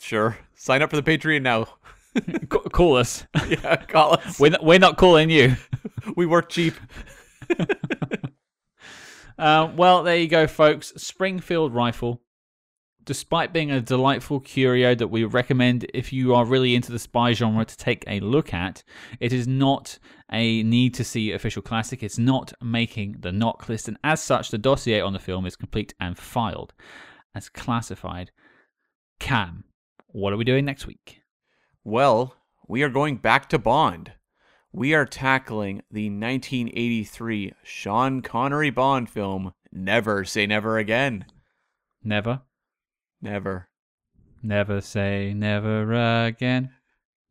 [0.00, 0.38] Sure.
[0.54, 1.66] Sign up for the Patreon now.
[2.48, 3.26] call us.
[3.48, 4.38] Yeah, call us.
[4.38, 5.56] We're not, we're not calling you.
[6.16, 6.74] we work cheap.
[9.38, 10.92] uh, well, there you go, folks.
[10.96, 12.22] Springfield Rifle
[13.04, 17.32] despite being a delightful curio that we recommend if you are really into the spy
[17.32, 18.82] genre to take a look at,
[19.20, 19.98] it is not
[20.30, 22.02] a need to see official classic.
[22.02, 25.56] It's not making the NOC list, and as such, the dossier on the film is
[25.56, 26.72] complete and filed
[27.34, 28.30] as classified.
[29.18, 29.64] Cam,
[30.08, 31.22] what are we doing next week?
[31.84, 32.36] Well,
[32.68, 34.12] we are going back to Bond.
[34.72, 41.26] We are tackling the 1983 Sean Connery Bond film, Never Say Never Again.
[42.02, 42.42] Never
[43.22, 43.68] Never.
[44.42, 46.70] Never say never again.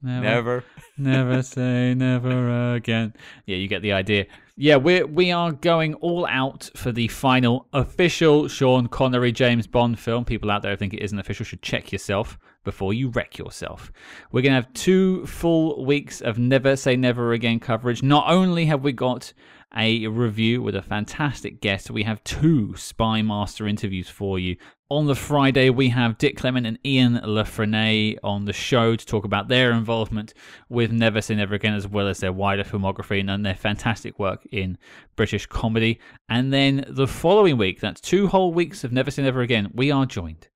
[0.02, 0.24] Never.
[0.24, 0.64] Never,
[0.98, 3.14] never say never again.
[3.46, 4.26] Yeah, you get the idea.
[4.56, 10.00] Yeah, we we are going all out for the final official Sean Connery James Bond
[10.00, 10.24] film.
[10.24, 13.92] People out there who think it isn't official should check yourself before you wreck yourself.
[14.32, 18.04] We're going to have two full weeks of Never Say Never Again coverage.
[18.04, 19.34] Not only have we got
[19.76, 21.92] a review with a fantastic guest.
[21.92, 24.58] We have two Spy Master interviews for you.
[24.90, 29.06] On the Friday, we have Dick Clement and Ian La Frenais on the show to
[29.06, 30.34] talk about their involvement
[30.68, 34.46] with Never Say Never Again, as well as their wider filmography and their fantastic work
[34.52, 34.78] in
[35.16, 36.00] British comedy.
[36.28, 39.92] And then the following week, that's two whole weeks of Never Say Never Again, we
[39.92, 40.50] are joined.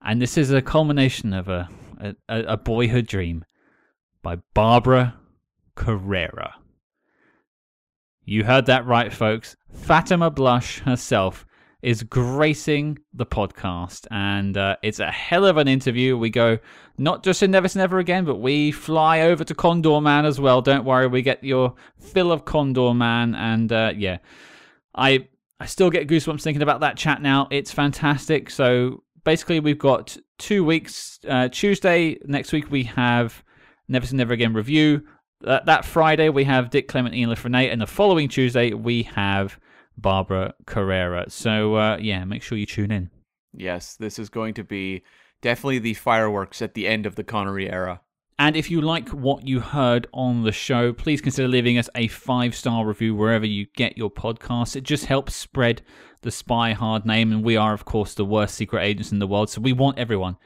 [0.00, 1.68] And this is a culmination of a,
[2.00, 3.44] a, a boyhood dream
[4.22, 5.16] by Barbara
[5.74, 6.54] Carrera.
[8.24, 9.56] You heard that right, folks.
[9.72, 11.44] Fatima Blush herself
[11.82, 16.16] is gracing the podcast, and uh, it's a hell of an interview.
[16.16, 16.58] We go
[16.96, 20.62] not just in Never Never Again, but we fly over to Condorman as well.
[20.62, 24.18] Don't worry, we get your fill of Condorman, and uh, yeah,
[24.94, 25.26] I
[25.58, 27.48] I still get goosebumps thinking about that chat now.
[27.50, 28.50] It's fantastic.
[28.50, 31.18] So basically, we've got two weeks.
[31.28, 33.42] Uh, Tuesday next week we have
[33.88, 35.02] Never Never Again review.
[35.42, 39.02] That, that Friday we have Dick Clement, Ian La Frenais, and the following Tuesday we
[39.02, 39.58] have
[39.96, 41.28] Barbara Carrera.
[41.28, 43.10] So uh, yeah, make sure you tune in.
[43.52, 45.02] Yes, this is going to be
[45.40, 48.00] definitely the fireworks at the end of the Connery era.
[48.38, 52.08] And if you like what you heard on the show, please consider leaving us a
[52.08, 54.76] five star review wherever you get your podcasts.
[54.76, 55.82] It just helps spread
[56.22, 59.26] the Spy Hard name, and we are, of course, the worst secret agents in the
[59.26, 59.50] world.
[59.50, 60.36] So we want everyone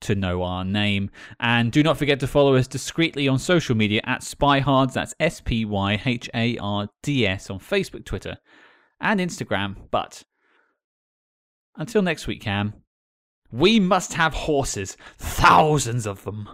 [0.00, 1.10] to know our name.
[1.40, 4.92] And do not forget to follow us discreetly on social media at SpyHards.
[4.92, 8.38] That's S P Y H A R D S on Facebook, Twitter,
[9.00, 9.76] and Instagram.
[9.90, 10.24] But
[11.76, 12.74] until next week, Cam,
[13.50, 16.48] we must have horses, thousands of them.